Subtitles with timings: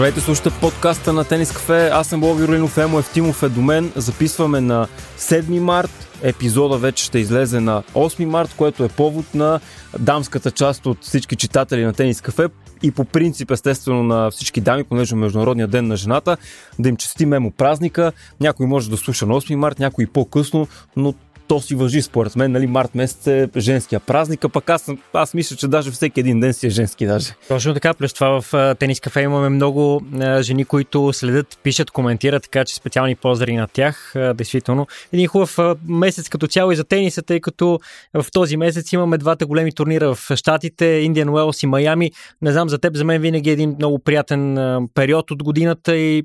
[0.00, 1.90] Здравейте, слушате подкаста на Тенис Кафе.
[1.92, 3.92] Аз съм Боби Рулинов, Емо Евтимов е до мен.
[3.96, 4.88] Записваме на
[5.18, 5.90] 7 март.
[6.22, 9.60] Епизода вече ще излезе на 8 март, което е повод на
[9.98, 12.46] дамската част от всички читатели на Тенис Кафе
[12.82, 16.36] и по принцип, естествено, на всички дами, понеже Международния ден на жената,
[16.78, 18.12] да им чести мемо празника.
[18.40, 21.14] Някой може да слуша на 8 март, някой по-късно, но
[21.50, 25.34] то си въжи според мен, нали, март месец е женския празник, а пък аз, аз
[25.34, 27.34] мисля, че даже всеки един ден си е женски даже.
[27.48, 30.02] Точно така, плюс това в Тенис Кафе имаме много
[30.40, 34.12] жени, които следят, пишат, коментират, така че специални поздрави на тях.
[34.34, 37.80] Действително, един хубав месец като цяло и за тениса, тъй като
[38.14, 42.10] в този месец имаме двата големи турнира в Штатите, Индиан Уелс и Майами.
[42.42, 44.58] Не знам за теб, за мен винаги е един много приятен
[44.94, 46.22] период от годината и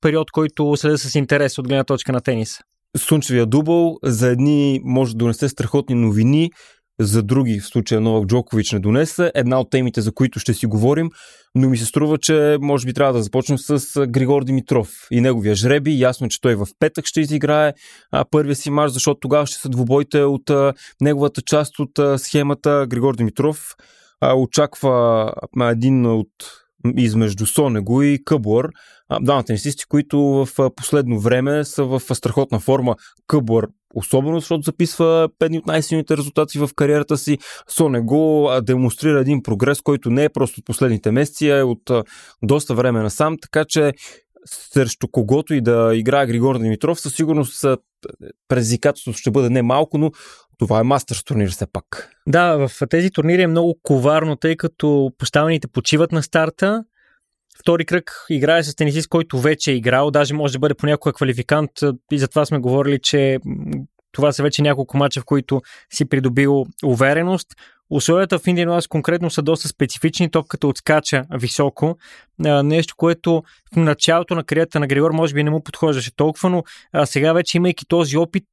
[0.00, 2.62] период, който следа с интерес от гледна точка на тениса
[2.96, 3.96] слънчевия дубъл.
[4.02, 6.50] За едни може да донесе страхотни новини,
[7.00, 9.32] за други, в случая Новак Джокович не донесе.
[9.34, 11.10] Една от темите, за които ще си говорим,
[11.54, 15.54] но ми се струва, че може би трябва да започнем с Григор Димитров и неговия
[15.54, 15.98] жреби.
[15.98, 17.72] Ясно, че той в петък ще изиграе
[18.30, 20.50] първия си марш, защото тогава ще са двубойте от
[21.00, 22.86] неговата част от схемата.
[22.88, 23.74] Григор Димитров
[24.36, 26.28] очаква един от
[26.96, 28.68] измежду Сонего и Къблър.
[29.22, 32.96] Двамата тенисисти, които в последно време са в страхотна форма.
[33.26, 37.38] Къблър особено защото записва едни от най-силните резултати в кариерата си.
[37.68, 41.90] Сонего демонстрира един прогрес, който не е просто от последните месеци, а е от
[42.42, 43.92] доста време насам, така че
[44.46, 47.64] срещу когото и да играе Григор Димитров, със сигурност
[48.48, 50.10] предизвикателството ще бъде не малко, но
[50.58, 52.10] това е мастърс турнир все пак.
[52.26, 56.84] Да, в тези турнири е много коварно, тъй като поставените почиват на старта.
[57.60, 61.70] Втори кръг играе с тенисист, който вече е играл, даже може да бъде понякога квалификант
[62.12, 63.38] и затова сме говорили, че
[64.12, 65.60] това са вече няколко мача, в които
[65.92, 67.48] си придобил увереност.
[67.90, 70.30] Условията в Индиан Уелс конкретно са доста специфични.
[70.30, 71.96] Топката отскача високо.
[72.64, 73.42] Нещо, което
[73.74, 76.62] в началото на кариерата на Григор може би не му подхождаше толкова, но
[77.04, 78.44] сега вече имайки този опит,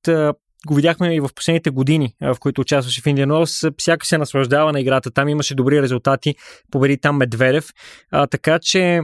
[0.68, 3.64] го видяхме и в последните години, в които участваше в Индиан Уелс.
[3.78, 5.12] Всяка се наслаждава на играта.
[5.12, 6.36] Там имаше добри резултати.
[6.72, 7.70] Победи там Медведев.
[8.12, 9.02] А, така че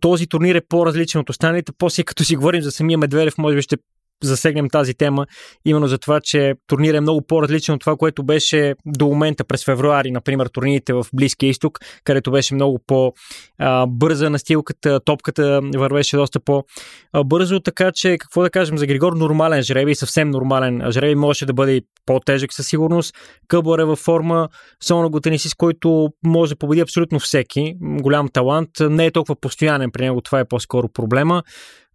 [0.00, 1.72] този турнир е по-различен от останалите.
[1.78, 3.76] После, като си говорим за самия Медведев, може би ще
[4.22, 5.26] засегнем тази тема,
[5.64, 9.64] именно за това, че турнир е много по-различен от това, което беше до момента през
[9.64, 17.60] февруари, например, турнирите в Близкия изток, където беше много по-бърза настилката, топката вървеше доста по-бързо,
[17.60, 21.82] така че какво да кажем за Григор, нормален жреби, съвсем нормален жреби, можеше да бъде
[22.06, 23.14] по-тежък със сигурност.
[23.48, 24.48] Къбър е във форма,
[24.80, 29.90] само го тенисист, който може да победи абсолютно всеки, голям талант, не е толкова постоянен
[29.90, 31.42] при него, това е по-скоро проблема.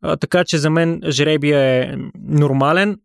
[0.04, 1.96] А, така че за мен жребия е
[2.30, 2.98] нормален.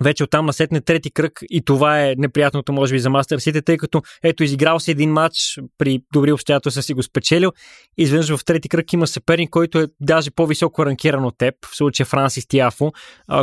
[0.00, 4.02] Вече оттам насетне трети кръг и това е неприятното, може би, за Мастърсите, тъй като
[4.22, 7.52] ето изиграл си един матч при добри обстоятелства си го спечелил.
[7.98, 12.06] Изведнъж в трети кръг има съперник, който е даже по-високо ранкиран от теб, в случая
[12.06, 12.92] Франсис Тиафо,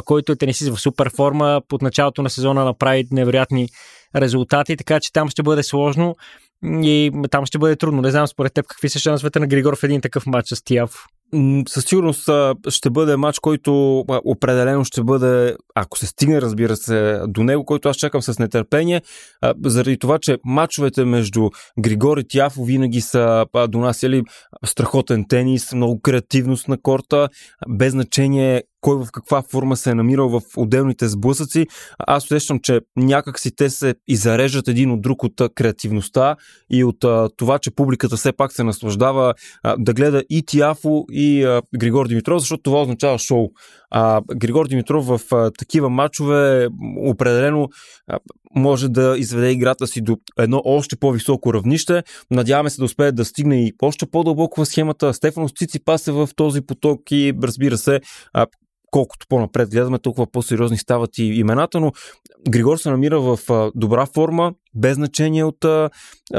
[0.05, 3.69] който е тенисист в супер форма, под началото на сезона направи невероятни
[4.15, 6.15] резултати, така че там ще бъде сложно
[6.63, 8.01] и там ще бъде трудно.
[8.01, 10.99] Не знам според теб какви са шансовете на Григор в един такъв матч с Тиафо
[11.67, 12.29] със сигурност
[12.69, 17.89] ще бъде матч, който определено ще бъде, ако се стигне, разбира се, до него, който
[17.89, 19.01] аз чакам с нетърпение,
[19.65, 21.49] заради това, че матчовете между
[21.79, 24.23] Григор и Тяфо винаги са донасяли
[24.65, 27.29] страхотен тенис, много креативност на корта,
[27.69, 31.67] без значение кой в каква форма се е намирал в отделните сблъсъци.
[31.99, 36.35] Аз усещам, че някак си те се изарежат един от друг от креативността
[36.71, 36.99] и от
[37.37, 39.33] това, че публиката все пак се наслаждава
[39.77, 43.47] да гледа и Тиафо, и Григор Димитров, защото това означава шоу.
[43.91, 46.67] А, Григор Димитров в такива матчове
[46.97, 47.69] определено
[48.55, 52.03] може да изведе играта си до едно още по-високо равнище.
[52.31, 55.13] Надяваме се да успее да стигне и още по-дълбоко в схемата.
[55.13, 58.01] Стефанос Циципас е в този поток и разбира се,
[58.91, 61.91] колкото по-напред гледаме, толкова по-сериозни стават и имената, но
[62.49, 63.39] Григор се намира в
[63.75, 65.65] добра форма, без значение от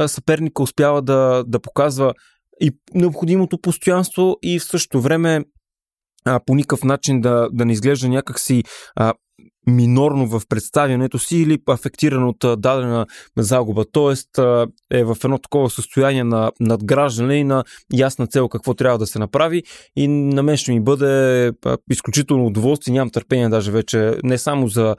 [0.07, 2.15] съперника, успява да, да показва
[2.61, 5.45] и необходимото постоянство и в същото време
[6.47, 8.65] по никакъв начин да, да не изглежда някакси
[9.67, 13.07] минорно в представянето си или афектиран от дадена
[13.39, 13.85] загуба.
[13.93, 14.29] Тоест
[14.93, 17.65] е в едно такова състояние на надграждане и на
[17.95, 19.63] ясна цел какво трябва да се направи
[19.97, 21.53] и на мен ще ми бъде
[21.91, 22.95] изключително удоволствие.
[22.95, 24.97] Нямам търпение даже вече не само за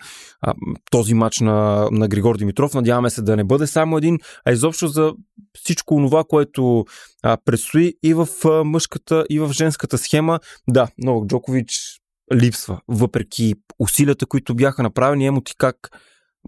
[0.91, 2.73] този матч на, на Григор Димитров.
[2.73, 5.13] Надяваме се да не бъде само един, а изобщо за
[5.53, 6.85] всичко това, което
[7.45, 8.27] предстои и в
[8.65, 10.39] мъжката, и в женската схема.
[10.69, 11.92] Да, Новак Джокович
[12.35, 15.25] липсва, въпреки усилията, които бяха направени.
[15.25, 15.75] Емо ти как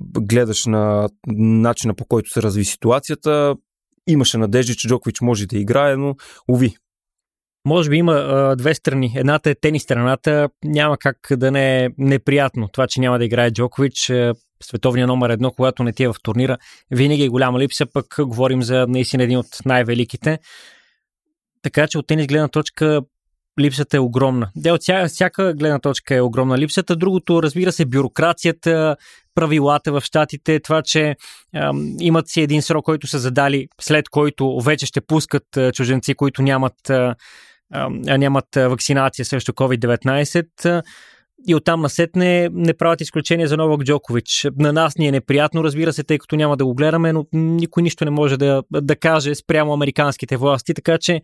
[0.01, 3.55] гледаш на начина по който се разви ситуацията.
[4.07, 6.15] Имаше надежда, че Джокович може да играе, но
[6.47, 6.75] уви.
[7.65, 9.13] Може би има а, две страни.
[9.15, 10.49] Едната е тенис страната.
[10.63, 12.67] Няма как да не е неприятно.
[12.67, 14.11] Това, че няма да играе Джокович,
[14.63, 16.57] световния номер едно, когато не ти е в турнира,
[16.91, 20.39] винаги е голяма липса, пък говорим за наистина един от най-великите.
[21.61, 23.01] Така че от тенис гледна точка
[23.59, 24.49] липсата е огромна.
[24.55, 26.95] Де, от всяка, всяка гледна точка е огромна липсата.
[26.95, 28.95] Другото, разбира се, бюрокрацията,
[29.35, 31.15] правилата в щатите, това, че
[31.55, 36.15] ам, имат си един срок, който са задали, след който вече ще пускат а, чуженци,
[36.15, 37.15] които нямат, а,
[38.17, 40.83] нямат вакцинация срещу COVID-19
[41.47, 44.47] и оттам насетне не правят изключение за Новак Джокович.
[44.59, 47.83] На нас ни е неприятно, разбира се, тъй като няма да го гледаме, но никой
[47.83, 51.21] нищо не може да, да каже спрямо американските власти, така че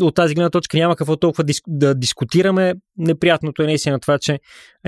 [0.00, 2.74] от тази гледна точка няма какво толкова да дискутираме.
[2.98, 4.38] Неприятното е наистина това, че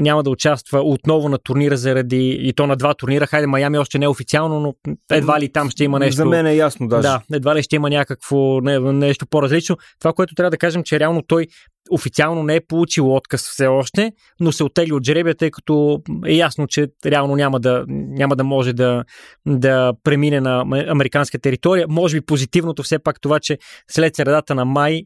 [0.00, 3.26] няма да участва отново на турнира заради и то на два турнира.
[3.26, 6.16] Хайде, Майами още не е официално, но едва ли там ще има нещо.
[6.16, 7.02] За мен е ясно, даже.
[7.02, 9.76] Да, едва ли ще има някакво не, нещо по-различно.
[9.98, 11.46] Това, което трябва да кажем, че реално той
[11.90, 16.32] официално не е получил отказ все още, но се отегли от жребия, тъй като е
[16.32, 19.04] ясно, че реално няма да, няма да може да,
[19.46, 21.86] да премине на американска територия.
[21.88, 23.58] Може би позитивното все пак това, че
[23.90, 25.02] след средата на май,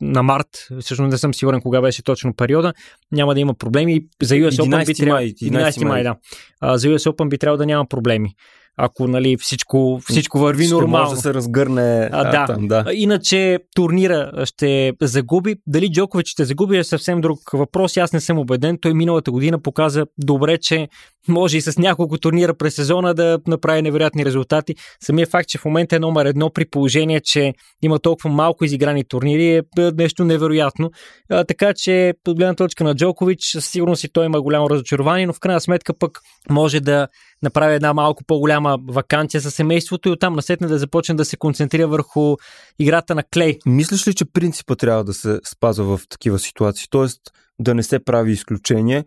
[0.00, 0.48] на март,
[0.80, 2.72] всъщност не съм сигурен кога беше точно периода,
[3.12, 4.00] няма да има проблеми.
[4.22, 5.26] За US Open би трябвало...
[5.26, 6.16] 11 май, да.
[6.76, 8.34] За US Open би трябвало да няма проблеми
[8.76, 11.04] ако нали, всичко, всичко върви ще нормално.
[11.04, 12.46] може да се разгърне а, да.
[12.46, 12.84] там, да.
[12.92, 15.56] Иначе турнира ще загуби.
[15.66, 17.96] Дали Джокович ще загуби е съвсем друг въпрос.
[17.96, 18.78] Аз не съм убеден.
[18.80, 20.88] Той миналата година показа добре, че
[21.28, 24.74] може и с няколко турнира през сезона да направи невероятни резултати.
[25.02, 27.52] Самия факт, че в момента е номер едно при положение, че
[27.82, 29.62] има толкова малко изиграни турнири е
[29.98, 30.90] нещо невероятно.
[31.30, 35.32] А, така че, от гледна точка на Джокович, сигурно си той има голямо разочарование, но
[35.32, 36.20] в крайна сметка пък
[36.50, 37.08] може да
[37.42, 41.88] направи една малко по-голяма вакансия със семейството и оттам насетне да започне да се концентрира
[41.88, 42.36] върху
[42.78, 43.58] играта на клей.
[43.66, 46.86] Мислиш ли, че принципа трябва да се спазва в такива ситуации?
[46.90, 47.20] Тоест
[47.58, 49.04] да не се прави изключение,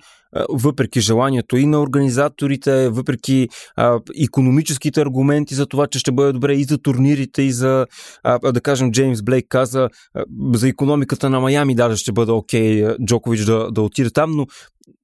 [0.49, 6.53] въпреки желанието и на организаторите, въпреки а, економическите аргументи за това, че ще бъде добре
[6.53, 7.87] и за турнирите, и за,
[8.23, 10.23] а, да кажем, Джеймс Блейк каза, а,
[10.53, 14.45] за економиката на Майами даже ще бъде окей Джокович да, да отиде там, но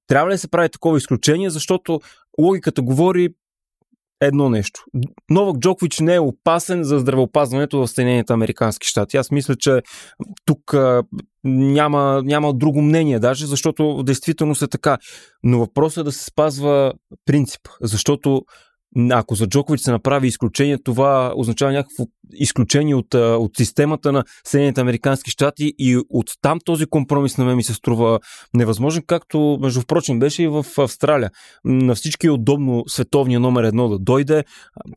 [0.07, 1.99] трябва ли да се прави такова изключение, защото
[2.41, 3.29] логиката говори
[4.21, 4.83] едно нещо.
[5.29, 9.17] Новак Джокович не е опасен за здравеопазването в Съединените Американски щати.
[9.17, 9.81] Аз мисля, че
[10.45, 10.75] тук
[11.43, 14.97] няма, няма друго мнение, даже защото действително е така.
[15.43, 16.93] Но въпросът е да се спазва
[17.25, 18.41] принцип, защото
[19.11, 24.81] ако за Джокович се направи изключение, това означава някакво изключение от, от системата на Съединените
[24.81, 28.19] Американски щати и от там този компромис на мен ми се струва
[28.53, 31.31] невъзможен, както между впрочем беше и в Австралия.
[31.65, 34.43] На всички е удобно световния номер едно да дойде,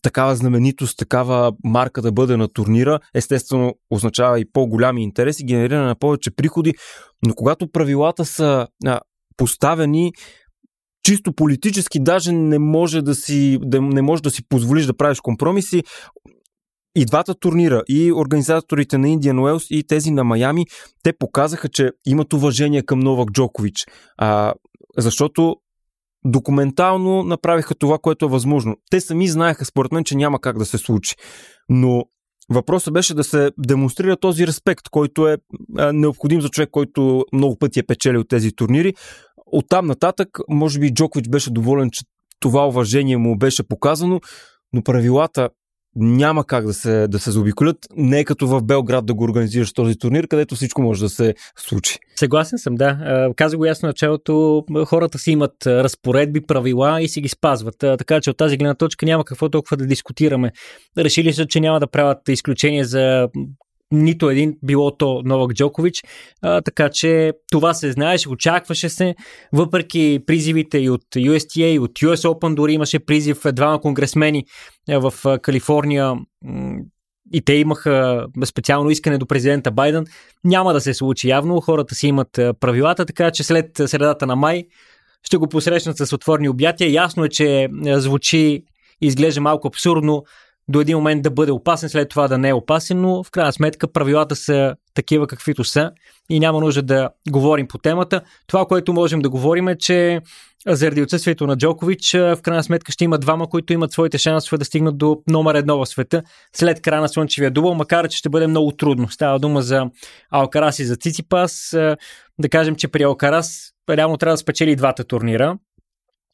[0.03, 5.94] такава знаменитост, такава марка да бъде на турнира, естествено означава и по-голями интереси, генериране на
[5.94, 6.75] повече приходи,
[7.27, 8.67] но когато правилата са
[9.37, 10.12] поставени
[11.08, 15.20] чисто политически даже не може да си, да, не може да си позволиш да правиш
[15.20, 15.82] компромиси.
[16.96, 20.66] И двата турнира, и организаторите на Индиан Уелс, и тези на Майами,
[21.02, 23.86] те показаха, че имат уважение към Новак Джокович.
[24.17, 24.55] А,
[24.96, 25.56] защото
[26.24, 28.77] документално направиха това, което е възможно.
[28.91, 31.15] Те сами знаеха, според мен, че няма как да се случи.
[31.69, 32.05] Но
[32.50, 35.36] Въпросът беше да се демонстрира този респект, който е
[35.93, 38.94] необходим за човек, който много пъти е печелил тези турнири.
[39.52, 42.05] Оттам нататък, може би Джокович беше доволен, че
[42.40, 44.20] това уважение му беше показано,
[44.72, 45.48] но правилата
[45.96, 47.76] няма как да се, да се заобиколят.
[47.96, 51.34] Не е като в Белград да го организираш този турнир, където всичко може да се
[51.58, 51.98] случи.
[52.17, 53.31] Съгласен съм, да.
[53.36, 54.64] Каза го ясно началото.
[54.86, 57.74] Хората си имат разпоредби, правила и си ги спазват.
[57.78, 60.52] Така че от тази гледна точка няма какво толкова да дискутираме.
[60.98, 63.28] Решили са, че няма да правят изключение за
[63.93, 66.05] нито един, било то Новак Джокович.
[66.43, 69.15] А, така че това се знаеше, очакваше се,
[69.53, 74.45] въпреки призивите и от USTA, и от US Open, дори имаше призив двама конгресмени
[74.89, 76.15] в Калифорния
[77.33, 80.05] и те имаха специално искане до президента Байден.
[80.45, 82.31] Няма да се случи явно, хората си имат
[82.61, 84.65] правилата, така че след средата на май
[85.23, 86.93] ще го посрещнат с отворни обятия.
[86.93, 88.63] Ясно е, че звучи
[89.01, 90.25] изглежда малко абсурдно
[90.69, 93.53] до един момент да бъде опасен, след това да не е опасен, но в крайна
[93.53, 95.91] сметка правилата са такива каквито са
[96.31, 98.20] и няма нужда да говорим по темата.
[98.46, 100.20] Това, което можем да говорим е, че
[100.67, 104.65] заради отсъствието на Джокович, в крайна сметка ще има двама, които имат своите шансове да
[104.65, 106.22] стигнат до номер едно в света
[106.56, 109.08] след края на Слънчевия дубъл, макар че ще бъде много трудно.
[109.08, 109.87] Става дума за
[110.31, 111.77] Алкарас и за Циципас.
[112.39, 115.58] Да кажем, че при Алкарас реално трябва да спечели двата турнира,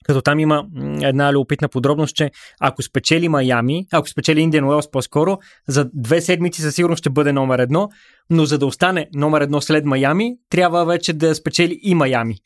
[0.05, 0.65] Като там има
[1.03, 2.31] една любопитна подробност, че
[2.61, 7.33] ако спечели Майами, ако спечели Индиан Уелс по-скоро, за две седмици със сигурност ще бъде
[7.33, 7.89] номер едно,
[8.31, 12.37] но за да остане номер едно след Майами, трябва вече да спечели и Майами.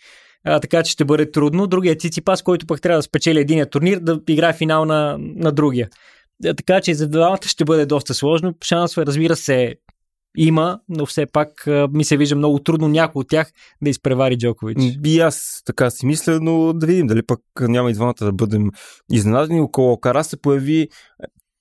[0.44, 1.66] А, така че ще бъде трудно.
[1.66, 5.88] Другия Циципас, който пък трябва да спечели единия турнир, да играе финал на, на другия.
[6.46, 8.54] А, така че за двамата ще бъде доста сложно.
[8.64, 9.74] Шансове, разбира се,
[10.38, 13.52] има, но все пак ми се вижда много трудно някой от тях
[13.82, 14.78] да изпревари Джокович.
[15.04, 18.70] И аз така си мисля, но да видим дали пък няма и двамата да бъдем
[19.12, 19.60] изненадани.
[19.60, 20.88] Около Кара се появи е,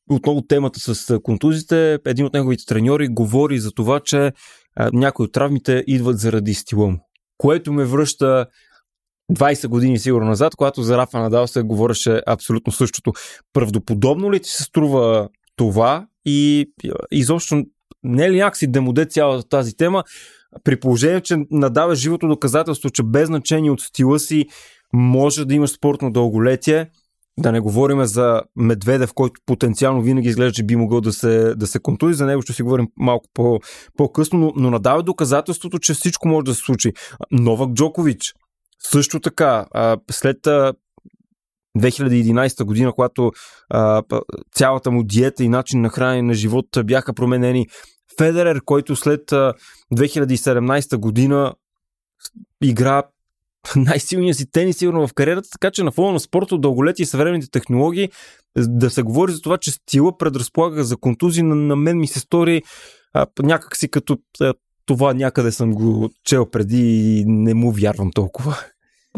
[0.09, 1.99] отново темата с контузите.
[2.05, 4.31] Един от неговите треньори говори за това, че
[4.93, 6.97] някои от травмите идват заради стила му.
[7.37, 8.45] Което ме връща
[9.31, 13.13] 20 години сигурно назад, когато за Рафа Надал се говореше абсолютно същото.
[13.53, 16.71] Правдоподобно ли ти се струва това и
[17.11, 17.63] изобщо
[18.03, 20.03] не е ли някакси демоде цялата тази тема,
[20.63, 24.45] при положение, че надава живото доказателство, че без значение от стила си
[24.93, 26.89] може да имаш спортно дълголетие,
[27.39, 31.67] да не говорим за Медведев, който потенциално винаги изглежда, че би могъл да се, да
[31.67, 32.13] се контузи.
[32.13, 33.59] За него ще си говорим малко по,
[33.97, 36.93] по-късно, но, но надава доказателството, че всичко може да се случи.
[37.31, 38.33] Новак Джокович,
[38.79, 39.65] също така,
[40.11, 40.37] след
[41.79, 43.31] 2011 година, когато
[43.69, 44.03] а,
[44.55, 47.67] цялата му диета и начин на хранене на живот бяха променени.
[48.17, 49.53] Федерер, който след а,
[49.95, 51.53] 2017 година
[52.63, 53.03] игра
[53.75, 57.51] най-силния си тенис сигурно в кариерата, така че на фона на спорта, дълголетие и съвременните
[57.51, 58.09] технологии
[58.57, 62.19] да се говори за това, че стила предразполага за контузии, на, на мен ми се
[62.19, 62.61] стори
[63.13, 64.53] а, някакси като а,
[64.85, 68.57] това някъде съм го чел преди и не му вярвам толкова.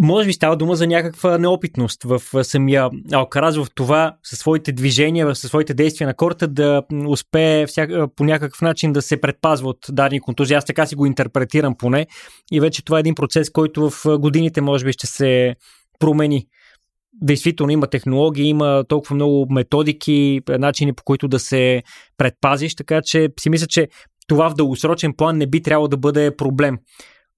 [0.01, 5.35] Може би става дума за някаква неопитност в самия Алкараз в това със своите движения,
[5.35, 9.77] със своите действия на корта да успее всяка, по някакъв начин да се предпазва от
[9.89, 10.55] дадени контузии.
[10.55, 12.07] Аз така си го интерпретирам поне
[12.51, 15.55] и вече това е един процес, който в годините може би ще се
[15.99, 16.45] промени.
[17.21, 21.83] Действително има технологии, има толкова много методики, начини по които да се
[22.17, 23.87] предпазиш, така че си мисля, че
[24.27, 26.77] това в дългосрочен план не би трябвало да бъде проблем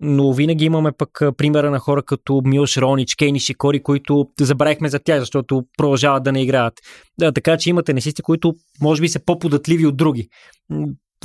[0.01, 4.99] но винаги имаме пък примера на хора като Милш Ронич, Кейни Шикори, които забравихме за
[4.99, 6.73] тях, защото продължават да не играят.
[7.19, 10.27] Да, така че има тенисисти, които може би са по-податливи от други.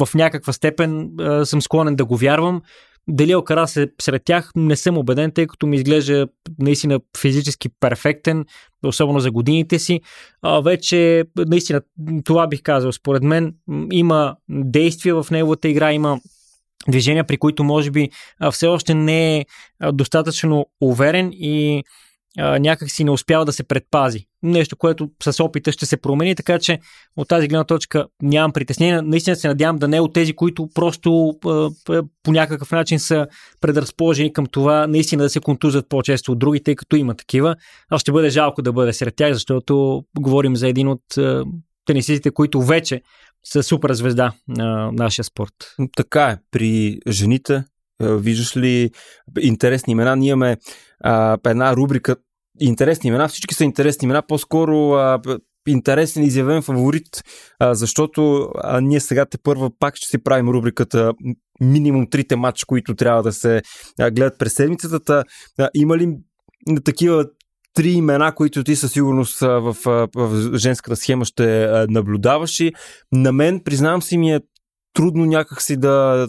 [0.00, 2.62] В някаква степен а, съм склонен да го вярвам.
[3.08, 6.28] Дали Алкарас е сред тях, не съм убеден, тъй като ми изглежда
[6.58, 8.44] наистина физически перфектен,
[8.84, 10.00] особено за годините си.
[10.42, 11.80] А, вече, наистина,
[12.24, 13.54] това бих казал, според мен
[13.92, 16.20] има действия в неговата игра, има
[16.88, 18.10] движения, при които може би
[18.50, 19.44] все още не е
[19.92, 21.82] достатъчно уверен и
[22.38, 24.26] някак си не успява да се предпази.
[24.42, 26.78] Нещо, което с опита ще се промени, така че
[27.16, 29.02] от тази гледна точка нямам притеснение.
[29.02, 31.34] Наистина се надявам да не е от тези, които просто
[32.22, 33.26] по някакъв начин са
[33.60, 37.56] предразположени към това наистина да се контузят по-често от другите, тъй като има такива.
[37.90, 41.02] А ще бъде жалко да бъде сред тях, защото говорим за един от
[41.86, 43.02] тенисистите, които вече
[43.52, 45.54] са супер звезда на нашия спорт.
[45.96, 46.38] Така е.
[46.50, 47.64] При жените,
[48.00, 48.90] виждаш ли
[49.40, 50.16] интересни имена?
[50.16, 50.56] Ние имаме
[51.00, 52.16] а, една рубрика
[52.60, 53.28] интересни имена.
[53.28, 54.22] Всички са интересни имена.
[54.22, 55.20] По-скоро а,
[55.68, 57.22] интересен изявен фаворит,
[57.58, 61.12] а, защото а, ние сега те първа пак ще си правим рубриката
[61.60, 63.62] минимум трите матча, които трябва да се
[64.00, 65.24] а, гледат през седмицата.
[65.58, 66.16] А, има ли
[66.84, 67.26] такива
[67.76, 69.76] три имена, които ти със сигурност в,
[70.14, 72.72] в, женската схема ще наблюдаваш и
[73.12, 74.40] на мен, признавам си, ми е
[74.92, 76.28] трудно някакси да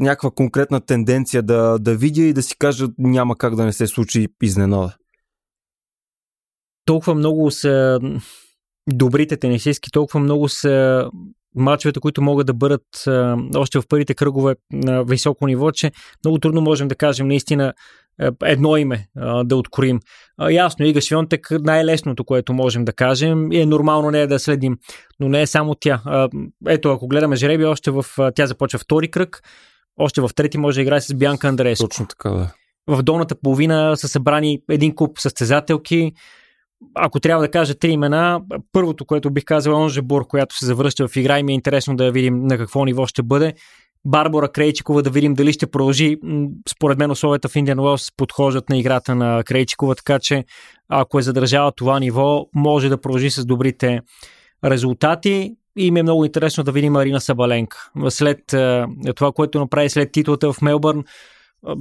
[0.00, 3.86] някаква конкретна тенденция да, да видя и да си кажа няма как да не се
[3.86, 4.96] случи изненада.
[6.84, 8.00] Толкова много са
[8.88, 11.08] добрите тенисистки, толкова много са
[11.54, 15.92] мачовете, които могат да бъдат а, още в първите кръгове на високо ниво, че
[16.24, 17.74] много трудно можем да кажем наистина
[18.44, 19.06] едно име
[19.44, 20.00] да откроим.
[20.50, 24.76] Ясно, Ига Швионтек най-лесното, което можем да кажем и е нормално не е да следим,
[25.20, 26.28] но не е само тя.
[26.66, 28.04] Ето, ако гледаме жреби, още в,
[28.34, 29.42] тя започва втори кръг,
[29.98, 31.78] още в трети може да играе с Бянка Андреес.
[31.78, 32.52] Точно така, да.
[32.86, 36.12] В долната половина са събрани един куп състезателки.
[36.94, 38.40] Ако трябва да кажа три имена,
[38.72, 41.96] първото, което бих казал е Онжебор, която се завръща в игра и ми е интересно
[41.96, 43.54] да видим на какво ниво ще бъде.
[44.06, 46.16] Барбара Крейчикова да видим дали ще продължи.
[46.68, 50.44] Според мен условията в Индиан Уелс подхождат на играта на Крейчикова, така че
[50.88, 54.00] ако е задържала това ниво, може да продължи с добрите
[54.64, 55.54] резултати.
[55.78, 57.90] И ми е много интересно да видим Арина Сабаленка.
[58.08, 58.84] След е,
[59.16, 61.04] това, което направи след титлата в Мелбърн,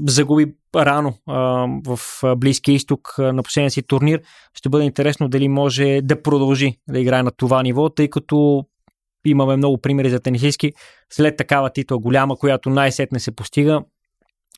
[0.08, 1.14] загуби рано
[1.88, 2.00] в
[2.38, 4.22] Близкия изток на последния си турнир.
[4.54, 8.66] Ще бъде интересно дали може да продължи да играе на това ниво, тъй като
[9.26, 10.72] имаме много примери за тенисистки
[11.14, 13.82] след такава титла голяма, която най-сетне се постига,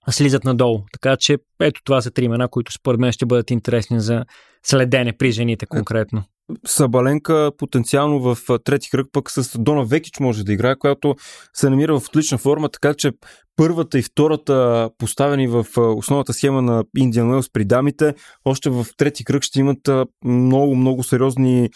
[0.09, 0.83] слизат надолу.
[0.93, 4.25] Така че ето това са три имена, които според мен ще бъдат интересни за
[4.63, 6.23] следене при жените конкретно.
[6.65, 11.15] Сабаленка потенциално в трети кръг пък с Дона Векич може да играе, която
[11.53, 13.11] се намира в отлична форма, така че
[13.55, 18.13] първата и втората поставени в основната схема на Индиан Уелс при дамите,
[18.45, 19.89] още в трети кръг ще имат
[20.25, 21.69] много, много сериозни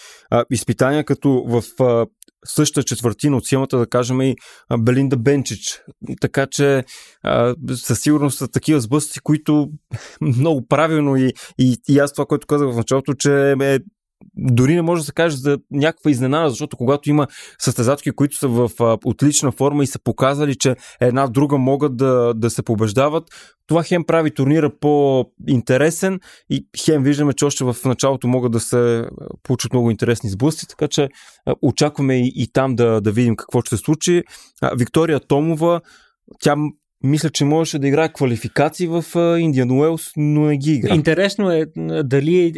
[0.51, 1.63] изпитания, като в
[2.45, 4.35] същата четвъртина от схемата, да кажем и
[4.79, 5.81] Белинда Бенчич.
[6.21, 6.83] Така че
[7.75, 9.69] със сигурност са такива сблъсъци, които
[10.21, 13.79] много правилно и, и, и аз това, което казах в началото, че е
[14.35, 17.27] дори не може да се каже за някаква изненада, защото когато има
[17.59, 22.33] състезатки, които са в а, отлична форма и са показали, че една друга могат да,
[22.35, 23.23] да се побеждават,
[23.67, 29.05] това хем прави турнира по-интересен и хем виждаме, че още в началото могат да се
[29.43, 31.09] получат много интересни сблъсъци, така че
[31.45, 34.23] а, очакваме и, и там да, да видим какво ще се случи.
[34.61, 35.81] А, Виктория Томова,
[36.39, 36.55] тя
[37.03, 39.03] мисля, че можеше да играе квалификации в
[39.39, 40.95] Индиан Уелс, но не ги игра.
[40.95, 41.65] Интересно е
[42.03, 42.53] дали,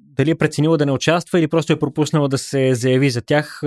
[0.00, 3.60] дали е преценила да не участва или просто е пропуснала да се заяви за тях,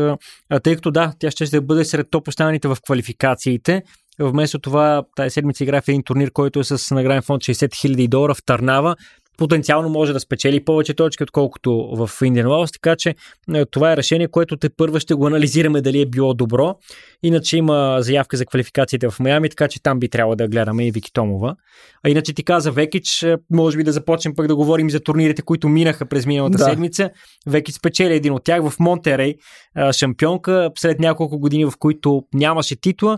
[0.64, 3.84] тъй като да, тя ще да бъде сред топ останалите в квалификациите.
[4.20, 8.08] Вместо това, тази седмица игра в един турнир, който е с награден фонд 60 000
[8.08, 8.96] долара в Търнава
[9.42, 13.16] потенциално може да спечели повече точки, отколкото в Indian Wells, така че
[13.54, 16.76] е, това е решение, което те първо ще го анализираме дали е било добро.
[17.24, 20.92] Иначе има заявка за квалификациите в Майами, така че там би трябвало да гледаме и
[20.92, 21.56] Вики Томова.
[22.04, 25.42] А иначе ти каза Векич, е, може би да започнем пък да говорим за турнирите,
[25.42, 26.64] които минаха през миналата да.
[26.64, 27.10] седмица.
[27.48, 29.36] Векич спечели един от тях в Монтерей,
[29.78, 33.18] е, шампионка, след няколко години, в които нямаше титла.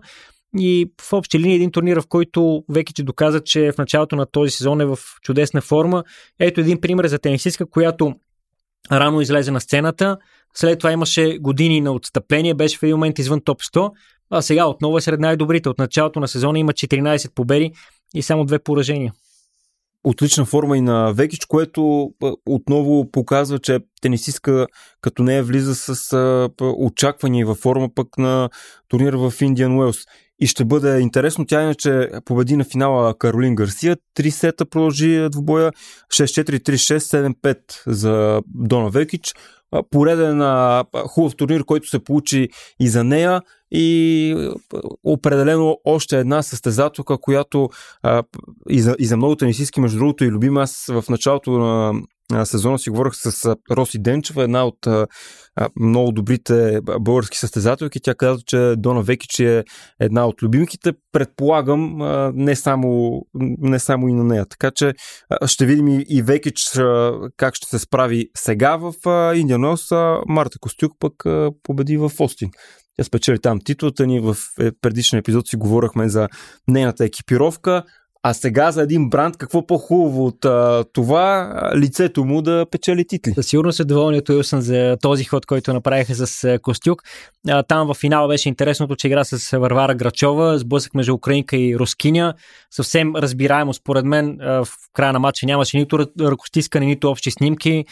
[0.58, 4.52] И в общи линии един турнир, в който Векич доказа, че в началото на този
[4.52, 6.04] сезон е в чудесна форма.
[6.40, 8.14] Ето един пример за тенисистка, която
[8.92, 10.18] рано излезе на сцената,
[10.54, 13.92] след това имаше години на отстъпление, беше в един момент извън топ 100,
[14.30, 15.70] а сега отново е сред най-добрите.
[15.70, 17.72] От началото на сезона има 14 победи
[18.16, 19.14] и само две поражения
[20.04, 22.12] отлична форма и на Векич, което
[22.46, 24.68] отново показва, че тенисистка
[25.02, 28.50] като нея влиза с очаквания във форма пък на
[28.88, 29.98] турнира в Индиан Уелс.
[30.40, 31.46] И ще бъде интересно.
[31.46, 33.98] Тя иначе победи на финала Каролин Гарсия.
[34.14, 35.72] Три сета продължи двубоя.
[36.14, 39.34] 6-4, 3-6, 7-5 за Дона Векич.
[39.92, 40.42] Пореден
[41.08, 43.42] хубав турнир, който се получи и за нея
[43.74, 44.36] и
[45.04, 47.70] определено още една състезателка, която
[48.04, 48.24] а,
[48.70, 51.94] и, за, и за много тенисистки, между другото и любим аз в началото на
[52.44, 55.08] сезона си говорих с Роси Денчева, една от а,
[55.80, 58.00] много добрите български състезателки.
[58.04, 59.64] Тя каза, че Дона Векич е
[60.00, 60.94] една от любимките.
[61.12, 63.22] Предполагам, а, не, само,
[63.60, 64.46] не само и на нея.
[64.46, 64.94] Така че
[65.30, 68.94] а, ще видим и, и Векич а, как ще се справи сега в
[69.36, 69.92] Индианос.
[70.28, 72.50] Марта Костюк пък а, победи в Остин.
[72.98, 74.20] Тя спечели там титлата ни.
[74.20, 76.30] В е, предишния епизод си говорихме за
[76.68, 77.84] нейната екипировка.
[78.26, 83.32] А сега за един бранд, какво по-хубаво от а, това лицето му да печели титли?
[83.32, 87.04] Със сигурност е доволен от Уилсън за този ход, който направиха с Костюк.
[87.50, 91.78] А, там в финала беше интересното, че игра с Варвара Грачова, сблъсък между Украинка и
[91.80, 92.34] Рускиня.
[92.72, 97.86] Съвсем разбираемо, според мен, в края на матча нямаше нито ръкостискане, нито общи снимки.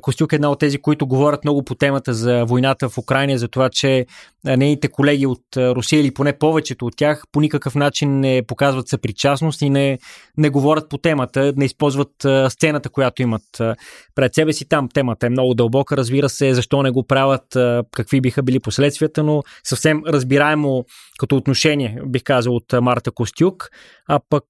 [0.00, 3.48] Костюк е една от тези, които говорят много по темата за войната в Украина, за
[3.48, 4.06] това, че
[4.44, 9.62] нейните колеги от Русия или поне повечето от тях по никакъв начин не показват съпричастност
[9.62, 9.77] и не,
[10.36, 13.42] не говорят по темата, не използват сцената, която имат
[14.14, 14.68] пред себе си.
[14.68, 17.44] Там темата е много дълбока, разбира се, защо не го правят,
[17.92, 20.84] какви биха били последствията, но съвсем разбираемо
[21.18, 23.70] като отношение, бих казал, от Марта Костюк.
[24.08, 24.44] А пък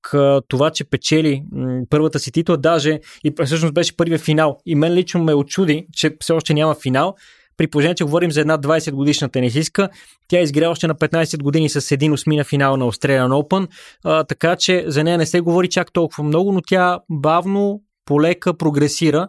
[0.48, 1.42] това, че печели
[1.90, 4.58] първата си титла, даже и всъщност беше първия финал.
[4.66, 7.14] И мен лично ме очуди, че все още няма финал,
[7.58, 9.88] при положение, че говорим за една 20 годишна тенисистка,
[10.28, 13.68] тя изгря още на 15 години с един осмина финал на Australian Open,
[14.04, 18.56] а, така че за нея не се говори чак толкова много, но тя бавно, полека
[18.56, 19.28] прогресира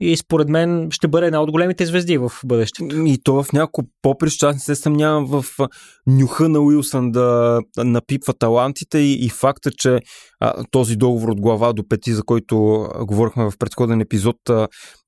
[0.00, 2.96] и според мен ще бъде една от големите звезди в бъдещето.
[2.96, 5.44] И то в няколко поприща, аз не се съмнявам в
[6.06, 10.00] нюха на Уилсън да напипва талантите и, и факта, че
[10.40, 14.36] а, този договор от глава до пети, за който говорихме в предходен епизод,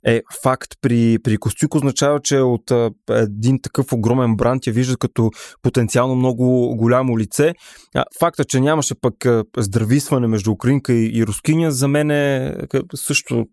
[0.06, 4.96] е факт при, при Костюк, означава, че от а, един такъв огромен бранд я вижда
[4.96, 5.30] като
[5.62, 7.54] потенциално много голямо лице.
[7.94, 9.14] А, факта, че нямаше пък
[9.56, 12.56] здрависване между Украинка и, и Рускиня, за мен е
[12.94, 13.46] също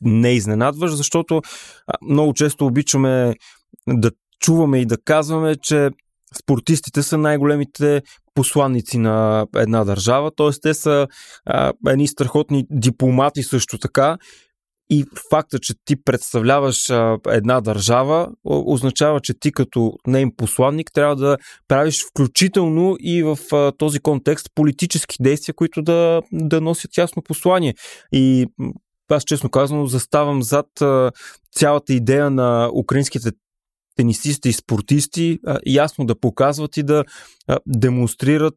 [0.00, 1.42] не е изненадващ, защото
[1.86, 3.34] а, много често обичаме
[3.88, 5.90] да чуваме и да казваме, че
[6.38, 8.02] спортистите са най-големите
[8.34, 10.50] посланници на една държава, т.е.
[10.62, 11.08] те са
[11.46, 14.18] а, едни страхотни дипломати също така
[14.90, 21.16] и факта, че ти представляваш а, една държава, означава, че ти като нейн посланник трябва
[21.16, 21.36] да
[21.68, 27.74] правиш включително и в а, този контекст политически действия, които да, да носят ясно послание.
[28.12, 28.46] И
[29.10, 31.10] аз честно казано заставам зад а,
[31.52, 33.30] цялата идея на украинските
[34.00, 37.04] тенисисти и спортисти ясно да показват и да
[37.66, 38.56] демонстрират